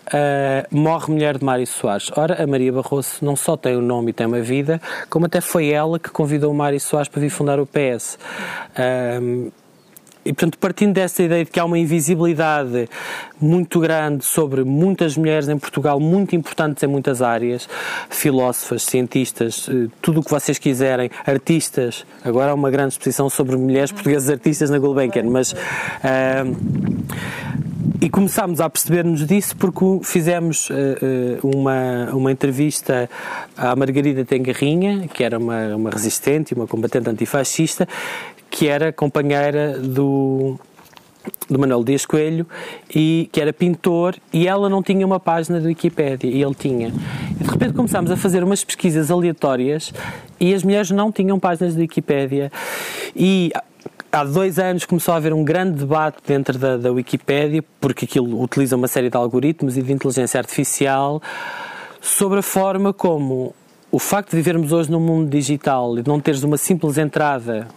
Uh, 0.09 0.75
morre 0.75 1.13
mulher 1.13 1.37
de 1.37 1.45
Mário 1.45 1.67
Soares. 1.67 2.09
Ora, 2.15 2.41
a 2.41 2.47
Maria 2.47 2.73
Barroso 2.73 3.17
não 3.21 3.35
só 3.35 3.55
tem 3.55 3.75
o 3.75 3.79
um 3.79 3.81
nome 3.81 4.09
e 4.09 4.13
tem 4.13 4.25
uma 4.25 4.41
vida, 4.41 4.81
como 5.09 5.27
até 5.27 5.39
foi 5.39 5.69
ela 5.69 5.99
que 5.99 6.09
convidou 6.09 6.51
o 6.51 6.55
Mário 6.55 6.79
Soares 6.79 7.07
para 7.07 7.21
vir 7.21 7.29
fundar 7.29 7.59
o 7.59 7.67
PS. 7.67 8.17
Uh, 8.71 9.51
e, 10.29 10.33
portanto, 10.33 10.59
partindo 10.59 10.93
dessa 10.93 11.23
ideia 11.23 11.43
de 11.43 11.49
que 11.49 11.59
há 11.59 11.65
uma 11.65 11.79
invisibilidade 11.79 12.87
muito 13.41 13.79
grande 13.79 14.23
sobre 14.23 14.63
muitas 14.63 15.17
mulheres 15.17 15.49
em 15.49 15.57
Portugal, 15.57 15.99
muito 15.99 16.35
importantes 16.35 16.83
em 16.83 16.87
muitas 16.87 17.23
áreas, 17.23 17.67
filósofas, 18.11 18.83
cientistas, 18.83 19.67
eh, 19.67 19.87
tudo 19.99 20.19
o 20.19 20.23
que 20.23 20.29
vocês 20.29 20.59
quiserem, 20.59 21.09
artistas. 21.25 22.05
Agora 22.23 22.51
há 22.51 22.53
uma 22.53 22.69
grande 22.69 22.93
exposição 22.93 23.27
sobre 23.27 23.57
mulheres 23.57 23.91
portuguesas 23.91 24.29
artistas 24.29 24.69
na 24.69 24.77
Gulbenkian, 24.77 25.23
mas. 25.23 25.51
Uh, 25.53 26.69
e 28.01 28.09
começámos 28.09 28.61
a 28.61 28.69
perceber-nos 28.69 29.27
disso 29.27 29.57
porque 29.57 29.83
fizemos 30.03 30.69
uh, 30.69 30.75
uma, 31.43 32.09
uma 32.13 32.31
entrevista 32.31 33.09
à 33.57 33.75
Margarida 33.75 34.23
Tengarrinha, 34.23 35.07
que 35.09 35.21
era 35.21 35.37
uma, 35.37 35.75
uma 35.75 35.89
resistente 35.89 36.53
e 36.53 36.55
uma 36.55 36.65
combatente 36.65 37.09
antifascista, 37.09 37.85
que 38.49 38.67
era 38.67 38.91
companheira 38.91 39.79
do, 39.79 40.59
do 41.49 41.59
Manuel 41.59 41.83
Dias 41.83 42.05
Coelho 42.05 42.45
e 42.93 43.29
que 43.31 43.41
era 43.41 43.53
pintor 43.53 44.15
e 44.31 44.47
ela 44.47 44.69
não 44.69 44.81
tinha 44.81 45.05
uma 45.05 45.19
página 45.19 45.59
de 45.59 45.67
Wikipédia 45.67 46.29
e 46.29 46.41
ele 46.41 46.55
tinha. 46.55 46.93
E 47.39 47.43
de 47.43 47.49
repente 47.49 47.73
começámos 47.73 48.11
a 48.11 48.17
fazer 48.17 48.43
umas 48.43 48.63
pesquisas 48.63 49.11
aleatórias 49.11 49.93
e 50.39 50.53
as 50.53 50.63
mulheres 50.63 50.91
não 50.91 51.11
tinham 51.11 51.39
páginas 51.39 51.75
de 51.75 51.81
Wikipédia 51.81 52.51
e 53.15 53.51
há 54.11 54.23
dois 54.23 54.57
anos 54.57 54.85
começou 54.85 55.13
a 55.13 55.17
haver 55.17 55.33
um 55.33 55.43
grande 55.43 55.79
debate 55.79 56.17
dentro 56.25 56.57
da, 56.57 56.77
da 56.77 56.91
Wikipédia 56.91 57.63
porque 57.79 58.05
aquilo 58.05 58.41
utiliza 58.41 58.75
uma 58.75 58.87
série 58.87 59.09
de 59.09 59.17
algoritmos 59.17 59.77
e 59.77 59.81
de 59.81 59.93
inteligência 59.93 60.39
artificial 60.39 61.21
sobre 62.01 62.39
a 62.39 62.43
forma 62.43 62.93
como 62.93 63.53
o 63.91 63.97
facto 63.97 64.31
de 64.31 64.35
vivermos 64.37 64.71
hoje 64.71 64.91
num 64.91 64.99
mundo 64.99 65.29
digital 65.29 65.97
e 65.97 66.03
de 66.03 66.07
não 66.07 66.19
teres 66.19 66.43
uma 66.43 66.57
simples 66.57 66.97
entrada 66.97 67.67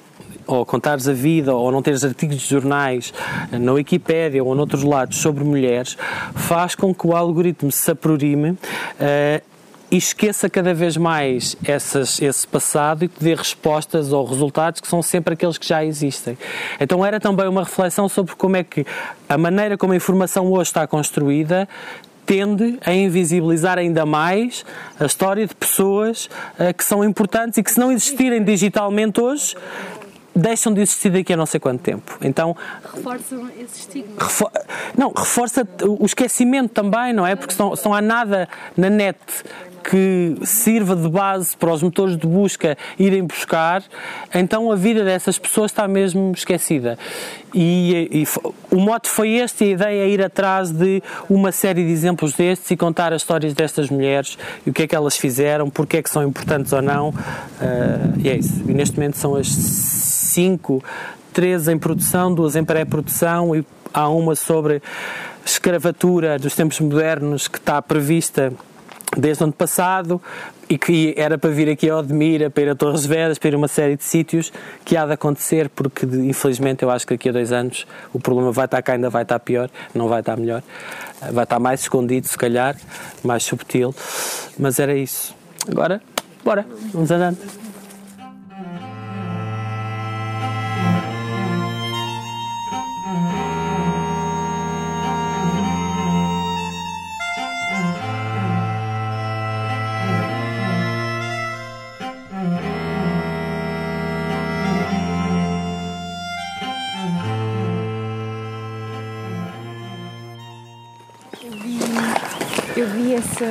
ou 0.54 0.66
contares 0.66 1.08
a 1.08 1.12
vida, 1.12 1.54
ou 1.54 1.70
não 1.72 1.82
teres 1.82 2.04
artigos 2.04 2.36
de 2.38 2.48
jornais 2.48 3.12
na 3.50 3.72
Wikipédia 3.72 4.42
ou 4.42 4.54
noutros 4.54 4.82
lados 4.82 5.18
sobre 5.18 5.44
mulheres, 5.44 5.96
faz 6.34 6.74
com 6.74 6.94
que 6.94 7.06
o 7.06 7.14
algoritmo 7.14 7.70
se 7.70 7.90
aprorime 7.90 8.50
uh, 8.50 9.52
e 9.92 9.96
esqueça 9.98 10.48
cada 10.48 10.72
vez 10.72 10.96
mais 10.96 11.54
essas, 11.62 12.20
esse 12.22 12.48
passado 12.48 13.04
e 13.04 13.08
que 13.08 13.22
dê 13.22 13.34
respostas 13.34 14.10
ou 14.10 14.24
resultados 14.24 14.80
que 14.80 14.88
são 14.88 15.02
sempre 15.02 15.34
aqueles 15.34 15.58
que 15.58 15.68
já 15.68 15.84
existem. 15.84 16.36
Então 16.80 17.04
era 17.04 17.20
também 17.20 17.46
uma 17.46 17.62
reflexão 17.62 18.08
sobre 18.08 18.34
como 18.34 18.56
é 18.56 18.64
que 18.64 18.86
a 19.28 19.36
maneira 19.36 19.76
como 19.76 19.92
a 19.92 19.96
informação 19.96 20.50
hoje 20.50 20.70
está 20.70 20.86
construída 20.86 21.68
tende 22.24 22.78
a 22.86 22.94
invisibilizar 22.94 23.78
ainda 23.78 24.06
mais 24.06 24.64
a 24.98 25.04
história 25.04 25.46
de 25.46 25.54
pessoas 25.54 26.26
uh, 26.58 26.72
que 26.74 26.84
são 26.84 27.04
importantes 27.04 27.58
e 27.58 27.62
que 27.62 27.70
se 27.70 27.78
não 27.78 27.92
existirem 27.92 28.42
digitalmente 28.42 29.20
hoje, 29.20 29.54
deixam 30.34 30.72
de 30.72 30.80
existir 30.80 31.10
daqui 31.10 31.32
a 31.32 31.36
não 31.36 31.46
sei 31.46 31.60
quanto 31.60 31.80
tempo. 31.80 32.18
Então 32.22 32.56
reforçam 32.94 33.48
esse 33.58 33.80
estigma. 33.80 34.14
Refor 34.18 34.50
não, 34.96 35.12
reforça 35.12 35.66
o 35.82 36.04
esquecimento 36.04 36.72
também, 36.74 37.12
não 37.12 37.26
é? 37.26 37.34
Porque 37.34 37.54
se 37.54 37.60
não, 37.60 37.74
se 37.74 37.84
não 37.84 37.94
há 37.94 38.00
nada 38.00 38.48
na 38.76 38.90
net 38.90 39.18
que 39.82 40.36
sirva 40.44 40.94
de 40.94 41.08
base 41.08 41.56
para 41.56 41.72
os 41.72 41.82
motores 41.82 42.16
de 42.16 42.26
busca 42.26 42.78
irem 42.98 43.24
buscar, 43.24 43.82
então 44.32 44.70
a 44.70 44.76
vida 44.76 45.04
dessas 45.04 45.38
pessoas 45.38 45.70
está 45.72 45.88
mesmo 45.88 46.32
esquecida. 46.36 46.96
E, 47.52 48.08
e, 48.10 48.74
o 48.74 48.78
mote 48.78 49.08
foi 49.08 49.30
este, 49.30 49.64
a 49.64 49.66
ideia 49.66 50.04
é 50.04 50.08
ir 50.08 50.22
atrás 50.22 50.70
de 50.70 51.02
uma 51.28 51.52
série 51.52 51.84
de 51.84 51.90
exemplos 51.90 52.32
destes 52.32 52.70
e 52.70 52.76
contar 52.76 53.12
as 53.12 53.22
histórias 53.22 53.54
destas 53.54 53.90
mulheres 53.90 54.38
e 54.64 54.70
o 54.70 54.72
que 54.72 54.84
é 54.84 54.86
que 54.86 54.94
elas 54.94 55.16
fizeram, 55.16 55.68
porque 55.68 55.98
é 55.98 56.02
que 56.02 56.08
são 56.08 56.22
importantes 56.22 56.72
ou 56.72 56.80
não. 56.80 57.10
Uh, 57.10 57.14
e 58.18 58.30
é 58.30 58.36
isso. 58.36 58.62
E 58.66 58.72
neste 58.72 58.96
momento 58.96 59.16
são 59.16 59.34
as 59.34 60.21
cinco, 60.32 60.82
três 61.32 61.68
em 61.68 61.78
produção, 61.78 62.34
duas 62.34 62.56
em 62.56 62.64
pré-produção 62.64 63.54
e 63.54 63.64
há 63.92 64.08
uma 64.08 64.34
sobre 64.34 64.82
escravatura 65.44 66.38
dos 66.38 66.54
tempos 66.54 66.80
modernos 66.80 67.48
que 67.48 67.58
está 67.58 67.80
prevista 67.82 68.52
desde 69.16 69.42
o 69.42 69.44
ano 69.44 69.52
passado 69.52 70.20
e 70.68 70.78
que 70.78 71.12
era 71.18 71.36
para 71.36 71.50
vir 71.50 71.68
aqui 71.68 71.90
ao 71.90 71.98
Odmira, 71.98 72.48
para 72.48 72.62
ir 72.62 72.70
a 72.70 72.74
Torres 72.74 73.04
Vedras, 73.04 73.38
para 73.38 73.50
ir 73.50 73.54
a 73.54 73.58
uma 73.58 73.68
série 73.68 73.96
de 73.96 74.04
sítios 74.04 74.50
que 74.84 74.96
há 74.96 75.04
de 75.04 75.12
acontecer 75.12 75.68
porque 75.68 76.06
infelizmente 76.06 76.82
eu 76.82 76.90
acho 76.90 77.06
que 77.06 77.14
daqui 77.14 77.28
a 77.28 77.32
dois 77.32 77.52
anos 77.52 77.86
o 78.12 78.18
problema 78.18 78.50
vai 78.52 78.64
estar 78.64 78.80
cá, 78.80 78.94
ainda 78.94 79.10
vai 79.10 79.22
estar 79.22 79.38
pior, 79.38 79.68
não 79.94 80.08
vai 80.08 80.20
estar 80.20 80.36
melhor, 80.36 80.62
vai 81.30 81.44
estar 81.44 81.58
mais 81.58 81.80
escondido 81.80 82.26
se 82.26 82.38
calhar, 82.38 82.76
mais 83.22 83.42
subtil, 83.42 83.94
mas 84.58 84.78
era 84.78 84.94
isso. 84.94 85.34
Agora, 85.70 86.00
bora, 86.42 86.66
vamos 86.92 87.10
andando. 87.10 87.38
Esse, 112.80 113.44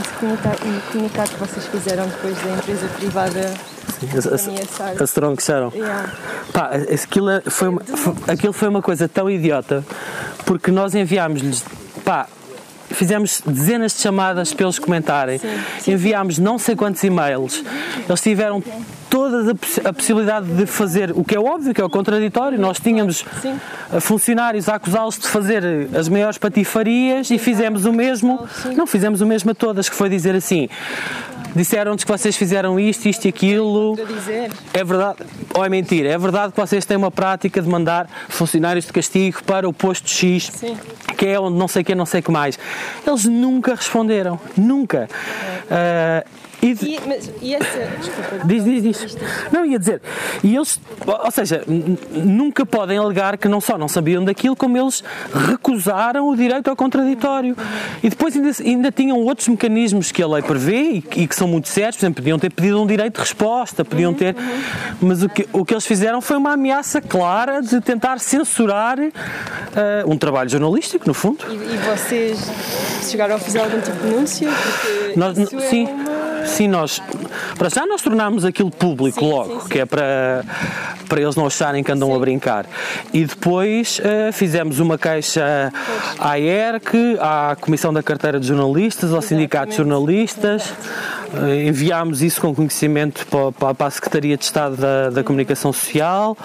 esse 0.00 0.12
comunicado, 0.18 0.58
comunicado, 0.92 1.30
que 1.30 1.38
vocês 1.38 1.66
fizeram 1.66 2.06
depois 2.06 2.36
da 2.38 2.50
empresa 2.50 2.88
privada 2.96 3.54
a, 4.00 5.02
a 5.02 5.04
Strong. 5.04 5.42
Yeah. 5.74 6.12
Pá, 6.52 6.70
aquilo 6.92 7.30
é, 7.30 7.40
foi, 7.42 7.68
uma, 7.68 7.80
foi, 7.80 8.14
aquilo 8.28 8.52
foi 8.52 8.68
uma 8.68 8.82
coisa 8.82 9.08
tão 9.08 9.28
idiota 9.28 9.84
porque 10.44 10.70
nós 10.70 10.94
enviámos-lhes 10.94 11.64
pá, 12.04 12.28
fizemos 12.90 13.42
dezenas 13.44 13.92
de 13.94 14.00
chamadas 14.00 14.54
para 14.54 14.64
eles 14.64 14.78
comentarem, 14.78 15.38
sim, 15.38 15.48
sim. 15.80 15.92
enviámos 15.92 16.38
não 16.38 16.58
sei 16.58 16.76
quantos 16.76 17.02
e-mails, 17.02 17.62
eles 18.08 18.20
tiveram 18.20 18.62
toda 19.18 19.56
a, 19.84 19.92
possibilidade 19.92 20.46
de 20.46 20.66
fazer 20.66 21.10
o 21.12 21.24
que 21.24 21.34
é 21.34 21.40
óbvio, 21.40 21.74
que 21.74 21.80
é 21.80 21.84
o 21.84 21.90
contraditório. 21.90 22.58
Nós 22.58 22.78
tínhamos 22.78 23.24
sim. 23.42 23.58
funcionários 24.00 24.68
a 24.68 24.76
acusá-los 24.76 25.18
de 25.18 25.26
fazer 25.26 25.62
as 25.96 26.08
maiores 26.08 26.38
patifarias 26.38 27.30
e 27.30 27.38
fizemos 27.38 27.84
o 27.84 27.92
mesmo, 27.92 28.46
não 28.76 28.86
fizemos 28.86 29.20
o 29.20 29.26
mesmo 29.26 29.50
a 29.50 29.54
todas, 29.54 29.88
que 29.88 29.96
foi 29.96 30.08
dizer 30.08 30.34
assim 30.34 30.68
disseram-nos 31.56 32.04
que 32.04 32.10
vocês 32.10 32.36
fizeram 32.36 32.78
isto, 32.78 33.08
isto 33.08 33.24
e 33.24 33.28
aquilo. 33.28 33.96
É 34.72 34.84
verdade, 34.84 35.18
ou 35.54 35.64
é 35.64 35.68
mentira? 35.68 36.08
É 36.08 36.18
verdade 36.18 36.52
que 36.52 36.60
vocês 36.60 36.84
têm 36.84 36.96
uma 36.96 37.10
prática 37.10 37.60
de 37.60 37.68
mandar 37.68 38.08
funcionários 38.28 38.86
de 38.86 38.92
castigo 38.92 39.42
para 39.44 39.68
o 39.68 39.72
posto 39.72 40.08
X, 40.08 40.50
Sim. 40.54 40.76
que 41.16 41.26
é 41.26 41.40
onde 41.40 41.58
não 41.58 41.66
sei 41.66 41.82
o 41.82 41.84
que, 41.84 41.94
não 41.94 42.06
sei 42.06 42.20
o 42.20 42.22
que 42.22 42.30
mais. 42.30 42.58
Eles 43.04 43.24
nunca 43.24 43.74
responderam, 43.74 44.38
nunca. 44.56 45.08
É. 45.70 46.24
Uh, 46.24 46.47
e, 46.62 46.72
e, 46.72 47.00
mas, 47.06 47.30
e 47.40 47.54
essa. 47.54 47.78
Desculpa. 47.98 48.28
Diz, 48.48 48.64
diz, 48.64 48.82
diz. 48.82 49.16
Não, 49.52 49.64
ia 49.64 49.78
dizer. 49.78 50.00
E 50.42 50.54
eles, 50.56 50.80
ou 51.06 51.30
seja, 51.30 51.62
nunca 52.10 52.64
podem 52.64 52.98
alegar 52.98 53.36
que 53.36 53.48
não 53.48 53.60
só 53.60 53.76
não 53.76 53.88
sabiam 53.88 54.24
daquilo, 54.24 54.56
como 54.56 54.76
eles 54.76 55.04
recusaram 55.48 56.28
o 56.28 56.36
direito 56.36 56.68
ao 56.68 56.76
contraditório. 56.76 57.56
E 58.02 58.08
depois 58.08 58.34
ainda, 58.34 58.50
ainda 58.64 58.92
tinham 58.92 59.18
outros 59.18 59.48
mecanismos 59.48 60.10
que 60.10 60.22
a 60.22 60.26
lei 60.26 60.42
prevê 60.42 60.82
e, 60.82 61.04
e 61.16 61.26
que 61.28 61.34
são 61.34 61.46
muito 61.46 61.68
sérios. 61.68 61.96
Por 61.96 62.04
exemplo, 62.04 62.22
podiam 62.22 62.38
ter 62.38 62.50
pedido 62.50 62.82
um 62.82 62.86
direito 62.86 63.14
de 63.14 63.20
resposta, 63.20 63.84
podiam 63.84 64.12
ter. 64.14 64.34
Mas 65.00 65.22
o 65.22 65.28
que, 65.28 65.48
o 65.52 65.64
que 65.64 65.74
eles 65.74 65.86
fizeram 65.86 66.20
foi 66.20 66.36
uma 66.36 66.52
ameaça 66.52 67.00
clara 67.00 67.60
de 67.60 67.80
tentar 67.80 68.18
censurar 68.18 68.98
uh, 68.98 69.10
um 70.06 70.16
trabalho 70.16 70.48
jornalístico, 70.48 71.06
no 71.06 71.14
fundo. 71.14 71.44
E, 71.48 71.54
e 71.54 71.76
vocês 71.78 72.50
chegaram 73.08 73.36
a 73.36 73.38
fazer 73.38 73.60
algum 73.60 73.80
tipo 73.80 73.96
de 73.96 74.08
denúncia? 74.08 74.48
Porque 74.50 75.18
Nós, 75.18 75.36
sim. 75.68 75.86
É 75.86 75.90
uma 75.90 76.17
Sim, 76.46 76.68
nós. 76.68 77.02
Para 77.56 77.68
já 77.68 77.86
nós 77.86 78.02
tornámos 78.02 78.44
aquilo 78.44 78.70
público 78.70 79.20
sim, 79.20 79.30
logo, 79.30 79.54
sim, 79.54 79.60
sim. 79.60 79.68
que 79.68 79.78
é 79.80 79.86
para, 79.86 80.44
para 81.08 81.20
eles 81.20 81.36
não 81.36 81.46
acharem 81.46 81.82
que 81.82 81.90
andam 81.90 82.14
a 82.14 82.18
brincar. 82.18 82.66
E 83.12 83.24
depois 83.24 84.00
uh, 84.00 84.32
fizemos 84.32 84.78
uma 84.78 84.98
queixa 84.98 85.72
à 86.18 86.38
ERC, 86.38 87.18
à 87.20 87.56
Comissão 87.60 87.92
da 87.92 88.02
Carteira 88.02 88.38
de 88.38 88.46
Jornalistas, 88.46 89.12
ao 89.12 89.22
Sindicato 89.22 89.70
de 89.70 89.76
Jornalistas, 89.76 90.72
eh, 91.34 91.66
enviámos 91.66 92.22
isso 92.22 92.40
com 92.40 92.54
conhecimento 92.54 93.26
para, 93.26 93.74
para 93.74 93.86
a 93.86 93.90
Secretaria 93.90 94.36
de 94.36 94.44
Estado 94.44 94.76
da, 94.76 95.10
da 95.10 95.24
Comunicação 95.24 95.72
Social. 95.72 96.36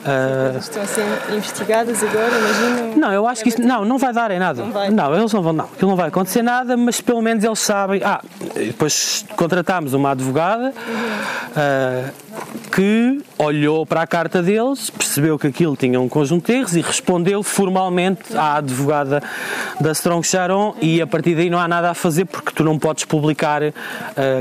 Uh, 0.00 0.56
estão 0.58 0.82
a 0.82 0.86
ser 0.86 1.04
investigadas 1.30 2.02
agora, 2.02 2.30
imagino? 2.38 2.96
Não, 2.96 3.12
eu 3.12 3.26
acho 3.26 3.42
que 3.42 3.50
isso 3.50 3.60
não, 3.60 3.84
não 3.84 3.98
vai 3.98 4.14
dar 4.14 4.30
em 4.30 4.38
nada. 4.38 4.64
Não, 4.64 4.90
não, 4.90 5.14
eles 5.14 5.32
não 5.32 5.42
vão, 5.42 5.52
não, 5.52 5.64
aquilo 5.66 5.90
não 5.90 5.96
vai 5.96 6.08
acontecer 6.08 6.42
nada, 6.42 6.74
mas 6.74 7.02
pelo 7.02 7.20
menos 7.20 7.44
eles 7.44 7.58
sabem. 7.58 8.00
Ah, 8.02 8.22
depois 8.54 9.19
contratámos 9.36 9.94
uma 9.94 10.10
advogada 10.10 10.72
uh, 11.50 12.12
que 12.70 13.20
olhou 13.38 13.84
para 13.84 14.02
a 14.02 14.06
carta 14.06 14.42
deles, 14.42 14.90
percebeu 14.90 15.38
que 15.38 15.46
aquilo 15.46 15.76
tinha 15.76 16.00
um 16.00 16.08
conjunto 16.08 16.46
de 16.46 16.58
erros 16.58 16.76
e 16.76 16.80
respondeu 16.80 17.42
formalmente 17.42 18.36
à 18.36 18.56
advogada 18.56 19.22
da 19.80 19.92
Strong 19.92 20.26
Sharon 20.26 20.74
e 20.80 21.00
a 21.00 21.06
partir 21.06 21.34
daí 21.34 21.50
não 21.50 21.58
há 21.58 21.66
nada 21.66 21.90
a 21.90 21.94
fazer 21.94 22.24
porque 22.24 22.52
tu 22.52 22.62
não 22.62 22.78
podes 22.78 23.04
publicar 23.04 23.62
uh, 23.62 23.72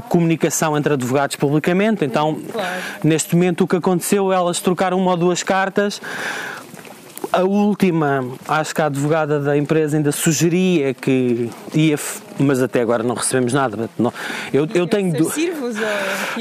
comunicação 0.09 0.77
entre 0.77 0.93
advogados 0.93 1.35
publicamente. 1.35 2.05
Então, 2.05 2.39
claro. 2.51 2.69
neste 3.03 3.35
momento, 3.35 3.63
o 3.63 3.67
que 3.67 3.75
aconteceu, 3.75 4.31
elas 4.31 4.59
trocaram 4.59 4.97
uma 4.97 5.11
ou 5.11 5.17
duas 5.17 5.43
cartas. 5.43 6.01
A 7.31 7.43
última, 7.43 8.25
acho 8.47 8.73
que 8.73 8.81
a 8.81 8.85
advogada 8.85 9.39
da 9.39 9.55
empresa 9.55 9.97
ainda 9.97 10.11
sugeria 10.11 10.93
que 10.95 11.49
ia, 11.75 11.95
mas 12.39 12.61
até 12.61 12.81
agora 12.81 13.03
não 13.03 13.15
recebemos 13.15 13.53
nada. 13.53 13.89
Não, 13.97 14.13
eu, 14.53 14.67
eu 14.73 14.87
tenho. 14.87 15.13
Do... 15.13 15.31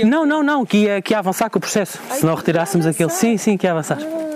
Não, 0.05 0.25
não, 0.25 0.43
não, 0.43 0.65
que 0.65 0.79
ia, 0.79 1.03
que 1.03 1.13
ia 1.13 1.19
avançar 1.19 1.51
com 1.51 1.59
o 1.59 1.61
processo. 1.61 1.99
Ai, 2.11 2.19
se 2.19 2.27
não 2.27 2.35
retirássemos 2.35 2.87
aquele. 2.87 3.11
Sim, 3.11 3.37
sim, 3.37 3.57
que 3.57 3.67
ia 3.67 3.73
avançar. 3.73 3.99
Ah. 4.01 4.29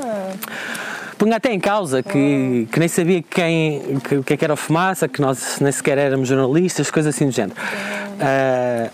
Punha 1.22 1.36
até 1.36 1.52
em 1.52 1.60
causa 1.60 2.02
que, 2.02 2.66
que 2.72 2.80
nem 2.80 2.88
sabia 2.88 3.22
quem, 3.22 4.00
que, 4.00 4.16
o 4.16 4.24
que, 4.24 4.34
é 4.34 4.36
que 4.36 4.44
era 4.44 4.54
o 4.54 4.56
fumaça, 4.56 5.06
que 5.06 5.20
nós 5.20 5.58
nem 5.60 5.70
sequer 5.70 5.96
éramos 5.96 6.26
jornalistas, 6.26 6.90
coisas 6.90 7.14
assim 7.14 7.26
do 7.26 7.30
género. 7.30 7.54
Uh, 8.18 8.90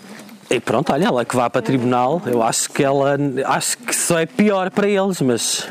e 0.49 0.59
pronto, 0.59 0.91
olha, 0.91 1.05
ela 1.05 1.23
que 1.23 1.35
vá 1.35 1.49
para 1.49 1.61
tribunal, 1.61 2.21
eu 2.25 2.41
acho 2.41 2.69
que 2.69 2.83
ela 2.83 3.17
acho 3.45 3.77
que 3.77 3.95
só 3.95 4.19
é 4.19 4.25
pior 4.25 4.71
para 4.71 4.87
eles, 4.87 5.21
mas. 5.21 5.67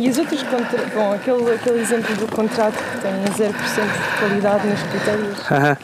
E 0.00 0.08
os 0.08 0.16
outros 0.16 0.42
contra... 0.44 0.82
Bom, 0.94 1.12
aquele, 1.12 1.54
aquele 1.54 1.80
exemplo 1.80 2.14
do 2.16 2.26
contrato 2.28 2.74
que 2.74 3.00
tem 3.00 3.12
0% 3.12 3.52
de 3.52 4.18
qualidade 4.18 4.66
nos 4.66 4.82
critérios. 4.84 5.38
Uh 5.40 5.52
-huh. 5.52 5.76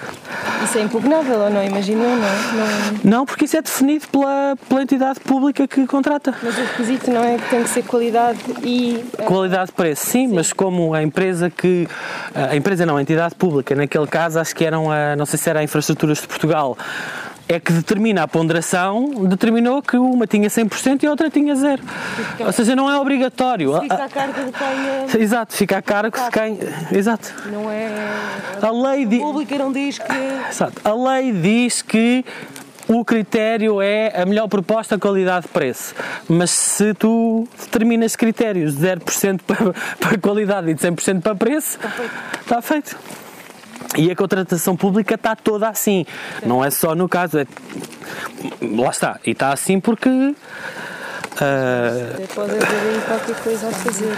Isso 0.65 0.79
é 0.79 0.83
impugnável 0.83 1.39
ou 1.39 1.51
não? 1.51 1.63
Imaginou, 1.63 2.09
não, 2.09 2.19
não? 2.19 3.01
Não, 3.05 3.27
porque 3.27 3.45
isso 3.45 3.59
é 3.59 3.63
definido 3.63 4.07
pela, 4.09 4.57
pela 4.69 4.83
entidade 4.83 5.21
pública 5.21 5.69
que 5.69 5.87
contrata. 5.87 6.35
Mas 6.43 6.57
o 6.57 6.61
requisito 6.63 7.11
não 7.11 7.23
é 7.23 7.37
que 7.37 7.51
tem 7.51 7.63
que 7.63 7.69
ser 7.69 7.83
qualidade 7.83 8.39
e. 8.63 9.05
Qualidade 9.27 9.67
de 9.67 9.73
preço, 9.73 10.07
sim, 10.07 10.29
sim, 10.29 10.35
mas 10.35 10.53
como 10.53 10.95
a 10.95 11.03
empresa 11.03 11.51
que. 11.51 11.87
A 12.35 12.57
empresa 12.57 12.87
não, 12.87 12.97
a 12.97 13.03
entidade 13.03 13.35
pública, 13.35 13.75
naquele 13.75 14.07
caso 14.07 14.39
acho 14.39 14.57
que 14.57 14.65
eram 14.65 14.91
a. 14.91 15.15
Não 15.15 15.27
sei 15.27 15.39
se 15.39 15.51
era 15.51 15.61
a 15.61 15.63
Infraestruturas 15.63 16.19
de 16.19 16.27
Portugal 16.27 16.77
é 17.49 17.61
que 17.61 17.73
determina 17.73 18.23
a 18.23 18.29
ponderação, 18.29 19.25
determinou 19.27 19.81
que 19.81 19.97
uma 19.97 20.27
tinha 20.27 20.49
100% 20.49 21.03
e 21.03 21.07
a 21.07 21.11
outra 21.11 21.31
tinha 21.31 21.55
zero. 21.55 21.83
Ou 22.41 22.53
seja, 22.53 22.75
não 22.75 22.91
é 22.91 22.99
obrigatório. 22.99 23.81
Fica 23.81 24.05
a 24.05 24.09
cargo 24.09 24.45
de 24.45 24.53
quem 24.53 25.21
é... 25.21 25.23
Exato, 25.23 25.55
fica 25.55 25.79
a 25.79 25.83
cargo 25.83 26.17
de 26.19 26.31
quem... 26.31 26.59
Exato. 26.93 27.33
Não 27.53 27.71
é... 27.71 27.89
A 28.61 28.71
lei 28.71 29.07
di... 29.07 29.19
pública 29.19 29.59
não 29.59 29.73
diz 29.73 29.99
que... 29.99 30.13
Exato. 30.51 30.81
A 30.85 30.93
lei 30.93 31.33
diz 31.33 31.83
que 31.83 32.25
o 32.89 33.05
critério 33.05 33.81
é 33.81 34.13
a 34.21 34.27
melhor 34.27 34.49
proposta 34.49 34.99
qualidade-preço. 34.99 35.95
Mas 36.29 36.51
se 36.51 36.95
tu 36.95 37.47
determinas 37.61 38.17
critérios 38.17 38.77
de 38.77 38.87
0% 38.87 39.41
para, 39.47 39.73
para 40.01 40.19
qualidade 40.19 40.71
e 40.71 40.75
de 40.75 40.81
100% 40.81 41.23
para 41.23 41.35
preço, 41.35 41.79
está 41.79 41.91
feito. 41.91 42.13
Está 42.43 42.63
feito. 42.63 43.26
E 43.97 44.11
a 44.11 44.17
contratação 44.17 44.77
pública 44.77 45.15
está 45.15 45.37
toda 45.37 45.69
assim. 45.69 46.05
Não 46.45 46.65
é 46.65 46.71
só 46.71 46.95
no 46.95 47.09
caso. 47.09 47.39
É... 47.39 47.47
Lá 48.63 48.91
está. 48.91 49.21
E 49.25 49.31
está 49.31 49.53
assim 49.53 49.81
porque. 49.81 50.09
Uh... 50.09 50.35
Pode 52.35 52.53
haver 52.53 53.03
qualquer 53.07 53.37
coisa 53.37 53.69
a 53.69 53.73
fazer. 53.73 54.13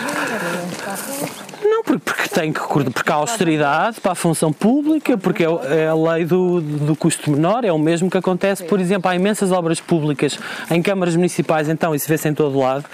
Não, 1.63 1.83
porque, 1.83 2.03
porque 2.05 2.29
tem 2.29 2.53
que 2.53 2.61
porque 2.61 3.13
há 3.13 3.17
austeridade 3.17 4.01
para 4.01 4.13
a 4.13 4.15
função 4.15 4.53
pública, 4.53 5.19
porque 5.19 5.45
é, 5.45 5.49
é 5.83 5.89
a 5.89 5.95
lei 5.95 6.25
do, 6.25 6.61
do 6.61 6.95
custo 6.95 7.31
menor, 7.31 7.65
é 7.65 7.73
o 7.73 7.79
mesmo 7.79 8.09
que 8.09 8.17
acontece, 8.17 8.65
por 8.65 8.81
exemplo, 8.81 9.11
há 9.11 9.17
imensas 9.17 9.51
obras 9.51 9.81
públicas 9.81 10.39
em 10.71 10.81
câmaras 10.81 11.17
municipais, 11.17 11.69
então 11.69 11.95
isso 11.95 12.09
vê-se 12.09 12.29
em 12.29 12.35
todo 12.35 12.57
lado, 12.59 12.85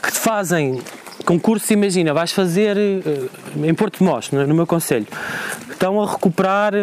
que 0.00 0.12
te 0.12 0.18
fazem 0.18 0.80
concursos, 1.24 1.70
imagina, 1.70 2.12
vais 2.14 2.32
fazer 2.32 2.76
eh, 2.76 3.28
em 3.56 3.74
Porto 3.74 4.02
Mós, 4.02 4.30
no 4.30 4.54
meu 4.54 4.66
conselho, 4.66 5.06
estão 5.82 6.00
a 6.00 6.08
recuperar, 6.08 6.74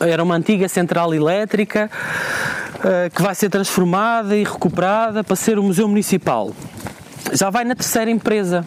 era 0.00 0.20
uma 0.20 0.34
antiga 0.34 0.68
central 0.68 1.14
elétrica 1.14 1.88
eh, 2.84 3.08
que 3.14 3.22
vai 3.22 3.36
ser 3.36 3.48
transformada 3.48 4.36
e 4.36 4.42
recuperada 4.42 5.22
para 5.22 5.36
ser 5.36 5.60
o 5.60 5.62
Museu 5.62 5.86
Municipal. 5.86 6.50
Já 7.32 7.50
vai 7.50 7.62
na 7.62 7.76
terceira 7.76 8.10
empresa, 8.10 8.66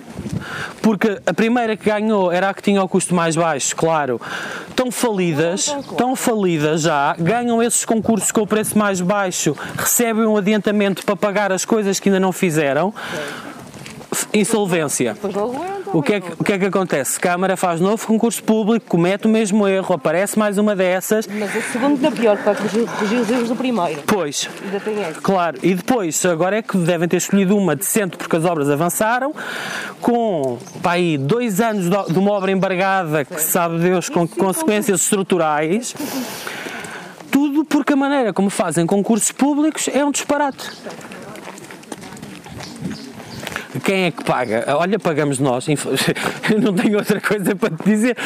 porque 0.82 1.20
a 1.26 1.34
primeira 1.34 1.76
que 1.76 1.90
ganhou 1.90 2.32
era 2.32 2.50
a 2.50 2.54
que 2.54 2.62
tinha 2.62 2.82
o 2.82 2.88
custo 2.88 3.14
mais 3.14 3.36
baixo, 3.36 3.76
claro. 3.76 4.22
Estão 4.70 4.90
falidas, 4.90 5.76
estão 5.78 6.16
falidas 6.16 6.84
já, 6.84 7.14
ganham 7.20 7.62
esses 7.62 7.84
concursos 7.84 8.32
com 8.32 8.44
o 8.44 8.48
preço 8.48 8.78
mais 8.78 9.02
baixo, 9.02 9.54
recebem 9.76 10.26
um 10.26 10.38
adiantamento 10.38 11.04
para 11.04 11.18
pagar 11.18 11.52
as 11.52 11.66
coisas 11.66 12.00
que 12.00 12.08
ainda 12.08 12.20
não 12.22 12.32
fizeram 12.32 12.94
insolvência. 14.34 15.16
O 15.94 16.02
que, 16.02 16.14
é 16.14 16.22
que, 16.22 16.32
o 16.40 16.44
que 16.44 16.54
é 16.54 16.60
que 16.60 16.66
acontece? 16.66 17.20
Câmara 17.20 17.56
faz 17.56 17.80
novo 17.80 18.06
concurso 18.08 18.44
público, 18.44 18.86
comete 18.88 19.28
o 19.28 19.30
mesmo 19.30 19.68
erro, 19.68 19.94
aparece 19.94 20.38
mais 20.40 20.58
uma 20.58 20.76
dessas. 20.76 21.28
Mas 21.28 21.56
o 21.56 21.62
segundo 21.72 21.96
ainda 21.96 22.12
pior, 22.12 22.38
para 22.38 22.56
corrigir 22.56 23.20
os 23.20 23.30
erros 23.30 23.50
do 23.50 23.56
primeiro. 23.56 24.02
Pois. 24.08 24.50
Ainda 24.64 24.80
tem 24.80 25.02
essa. 25.02 25.22
Claro. 25.22 25.60
E 25.62 25.76
depois, 25.76 26.26
agora 26.26 26.58
é 26.58 26.62
que 26.62 26.78
devem 26.78 27.08
ter 27.08 27.18
escolhido 27.18 27.56
uma 27.56 27.76
decente 27.76 28.18
porque 28.18 28.36
as 28.36 28.46
obras 28.46 28.70
avançaram, 28.70 29.34
com 30.02 30.58
pá, 30.82 30.94
aí, 30.94 31.18
dois 31.18 31.62
anos 31.62 31.90
de 31.90 32.20
uma 32.20 32.32
obra 32.32 32.52
embargada, 32.52 33.26
que 33.26 33.42
sabe 33.42 33.80
Deus 33.80 34.10
com 34.10 34.28
consequências 34.28 35.02
estruturais. 35.02 35.96
Tudo 37.32 37.66
porque 37.66 37.94
a 37.94 37.96
maneira 37.96 38.34
como 38.34 38.50
fazem 38.50 38.86
concursos 38.86 39.32
públicos 39.32 39.90
é 39.92 40.04
um 40.04 40.12
disparate 40.12 40.70
quem 43.84 44.06
é 44.06 44.12
que 44.12 44.24
paga? 44.24 44.66
Olha, 44.78 44.98
pagamos 44.98 45.40
nós. 45.40 45.68
não 46.62 46.74
tenho 46.74 46.98
outra 46.98 47.20
coisa 47.20 47.56
para 47.56 47.70
te 47.76 47.84
dizer, 47.84 48.18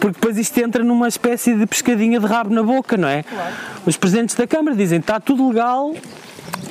porque 0.00 0.14
depois 0.14 0.36
isto 0.36 0.58
entra 0.58 0.82
numa 0.82 1.08
espécie 1.08 1.54
de 1.54 1.66
pescadinha 1.66 2.18
de 2.20 2.26
rabo 2.26 2.52
na 2.52 2.62
boca, 2.62 2.96
não 2.96 3.08
é? 3.08 3.22
Claro. 3.22 3.54
Os 3.86 3.96
presidentes 3.96 4.34
da 4.34 4.46
Câmara 4.46 4.76
dizem 4.76 4.98
está 4.98 5.20
tudo 5.20 5.48
legal, 5.48 5.94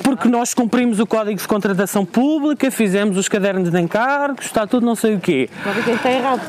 porque 0.02 0.28
nós 0.28 0.52
cumprimos 0.52 1.00
o 1.00 1.06
Código 1.06 1.40
de 1.40 1.48
Contratação 1.48 2.04
Pública, 2.04 2.70
fizemos 2.70 3.16
os 3.16 3.28
cadernos 3.28 3.70
de 3.70 3.80
encargos, 3.80 4.46
está 4.46 4.66
tudo 4.66 4.84
não 4.84 4.94
sei 4.94 5.14
o 5.14 5.20
quê. 5.20 5.48
Mas 5.64 5.84
quem 5.84 5.94
está 5.94 6.10
errado. 6.10 6.42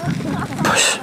Pois. 0.64 1.00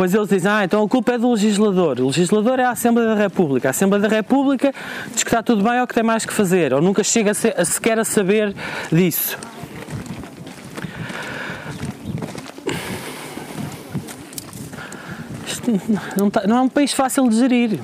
Depois 0.00 0.14
eles 0.14 0.28
dizem, 0.30 0.50
ah, 0.50 0.64
então 0.64 0.82
a 0.82 0.88
culpa 0.88 1.12
é 1.12 1.18
do 1.18 1.30
legislador. 1.30 2.00
O 2.00 2.06
legislador 2.06 2.58
é 2.58 2.64
a 2.64 2.70
Assembleia 2.70 3.10
da 3.10 3.14
República. 3.14 3.68
A 3.68 3.70
Assembleia 3.70 4.00
da 4.00 4.08
República 4.08 4.72
diz 5.12 5.22
que 5.22 5.28
está 5.28 5.42
tudo 5.42 5.62
bem 5.62 5.78
ou 5.78 5.86
que 5.86 5.92
tem 5.92 6.02
mais 6.02 6.24
que 6.24 6.32
fazer, 6.32 6.72
ou 6.72 6.80
nunca 6.80 7.04
chega 7.04 7.32
a, 7.32 7.34
ser, 7.34 7.54
a 7.60 7.62
sequer 7.66 7.98
a 7.98 8.04
saber 8.06 8.56
disso. 8.90 9.36
Isto 15.46 15.70
não, 16.16 16.30
tá, 16.30 16.46
não 16.46 16.56
é 16.56 16.60
um 16.62 16.68
país 16.70 16.94
fácil 16.94 17.28
de 17.28 17.36
gerir. 17.36 17.78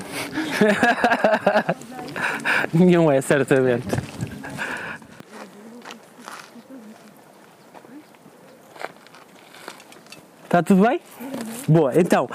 Nenhum 2.73 3.13
é, 3.13 3.21
certamente. 3.21 3.95
Está 10.47 10.63
tudo 10.63 10.89
bem? 10.89 10.99
Boa, 11.69 11.93
então, 11.99 12.29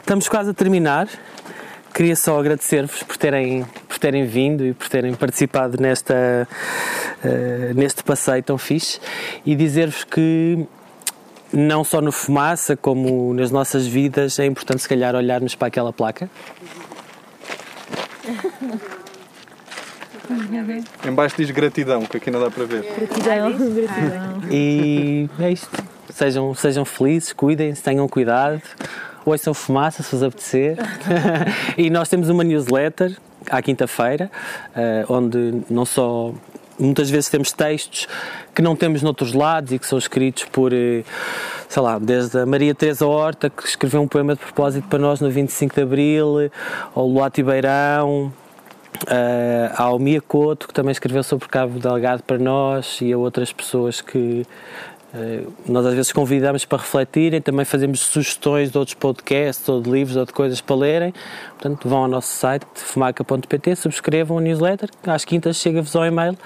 estamos 0.00 0.28
quase 0.28 0.50
a 0.50 0.54
terminar. 0.54 1.08
Queria 1.94 2.16
só 2.16 2.40
agradecer-vos 2.40 3.02
por 3.04 3.16
terem, 3.16 3.64
por 3.86 3.98
terem 3.98 4.26
vindo 4.26 4.64
e 4.66 4.72
por 4.72 4.88
terem 4.88 5.14
participado 5.14 5.80
nesta, 5.80 6.48
uh, 7.24 7.74
neste 7.74 8.02
passeio 8.02 8.42
tão 8.42 8.58
fixe 8.58 8.98
e 9.46 9.54
dizer-vos 9.54 10.02
que 10.02 10.66
não 11.52 11.84
só 11.84 12.00
no 12.00 12.10
Fumaça, 12.10 12.76
como 12.76 13.32
nas 13.34 13.50
nossas 13.50 13.86
vidas, 13.86 14.38
é 14.38 14.46
importante 14.46 14.82
se 14.82 14.88
calhar 14.88 15.14
olharmos 15.14 15.54
para 15.54 15.68
aquela 15.68 15.92
placa. 15.92 16.28
Embaixo 21.06 21.36
diz 21.36 21.50
gratidão, 21.50 22.06
que 22.06 22.16
aqui 22.16 22.30
não 22.30 22.40
dá 22.40 22.50
para 22.50 22.64
ver. 22.64 22.82
Gratidão, 22.82 23.52
gratidão. 23.52 24.42
E 24.50 25.28
é 25.38 25.50
isto. 25.52 25.81
Sejam, 26.12 26.54
sejam 26.54 26.84
felizes, 26.84 27.32
cuidem-se, 27.32 27.82
tenham 27.82 28.06
cuidado, 28.06 28.60
ouçam 29.24 29.54
fumaça 29.54 30.02
se 30.02 30.12
vos 30.12 30.22
apetecer. 30.22 30.76
e 31.76 31.90
nós 31.90 32.08
temos 32.08 32.28
uma 32.28 32.44
newsletter 32.44 33.16
à 33.50 33.60
quinta-feira, 33.62 34.30
uh, 34.76 35.12
onde 35.12 35.62
não 35.68 35.84
só 35.84 36.32
muitas 36.78 37.10
vezes 37.10 37.30
temos 37.30 37.52
textos 37.52 38.08
que 38.54 38.60
não 38.62 38.74
temos 38.74 39.02
noutros 39.02 39.32
lados 39.32 39.72
e 39.72 39.78
que 39.78 39.86
são 39.86 39.98
escritos 39.98 40.44
por, 40.44 40.72
eh, 40.72 41.04
sei 41.68 41.82
lá, 41.82 41.98
desde 41.98 42.38
a 42.38 42.46
Maria 42.46 42.74
Teresa 42.74 43.06
Horta, 43.06 43.48
que 43.48 43.66
escreveu 43.66 44.02
um 44.02 44.08
poema 44.08 44.34
de 44.34 44.40
propósito 44.40 44.88
para 44.88 44.98
nós 44.98 45.20
no 45.20 45.30
25 45.30 45.74
de 45.74 45.82
Abril, 45.82 46.50
ao 46.94 47.06
Luati 47.06 47.42
Beirão, 47.42 48.32
Uh, 49.04 49.72
ao 49.76 49.98
Mia 49.98 50.20
Couto, 50.20 50.68
que 50.68 50.74
também 50.74 50.92
escreveu 50.92 51.24
sobre 51.24 51.48
Cabo 51.48 51.80
Delgado 51.80 52.22
para 52.22 52.38
nós, 52.38 53.00
e 53.00 53.10
a 53.12 53.18
outras 53.18 53.52
pessoas 53.52 54.00
que 54.00 54.46
nós 55.66 55.84
às 55.84 55.94
vezes 55.94 56.12
convidamos 56.12 56.64
para 56.64 56.78
refletirem, 56.78 57.40
também 57.40 57.64
fazemos 57.64 58.00
sugestões 58.00 58.70
de 58.70 58.78
outros 58.78 58.94
podcasts, 58.94 59.68
ou 59.68 59.80
de 59.80 59.90
livros, 59.90 60.16
ou 60.16 60.24
de 60.24 60.32
coisas 60.32 60.60
para 60.60 60.76
lerem. 60.76 61.14
Portanto, 61.58 61.88
vão 61.88 61.98
ao 61.98 62.08
nosso 62.08 62.34
site, 62.34 62.66
fumaca.pt, 62.74 63.76
subscrevam 63.76 64.38
a 64.38 64.40
newsletter, 64.40 64.88
às 65.06 65.24
quintas 65.24 65.56
chega-vos 65.56 65.94
ao 65.94 66.06
e-mail. 66.06 66.36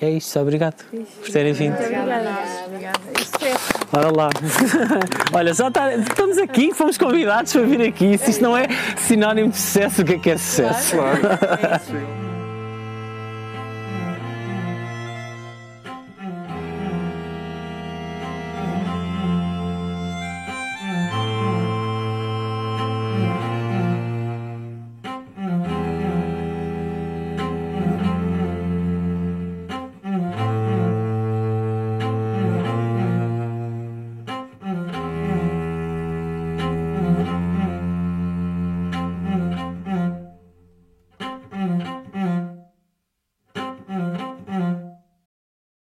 É 0.00 0.10
isso, 0.10 0.38
obrigado 0.38 0.84
por 0.84 1.30
terem 1.30 1.52
vindo. 1.52 1.74
Obrigada. 1.74 2.38
Obrigada. 2.66 3.00
Ora 3.92 4.16
lá. 4.16 4.30
Olha, 5.34 5.52
já 5.52 5.68
está, 5.68 5.94
estamos 5.94 6.38
aqui, 6.38 6.72
fomos 6.72 6.96
convidados 6.96 7.52
para 7.52 7.62
vir 7.62 7.82
aqui. 7.82 8.16
Se 8.16 8.30
isto 8.30 8.42
não 8.42 8.56
é 8.56 8.68
sinónimo 8.96 9.50
de 9.50 9.56
sucesso, 9.56 10.02
o 10.02 10.04
que 10.04 10.14
é 10.14 10.18
que 10.18 10.30
é 10.30 10.36
sucesso? 10.36 10.96
Claro. 10.96 12.18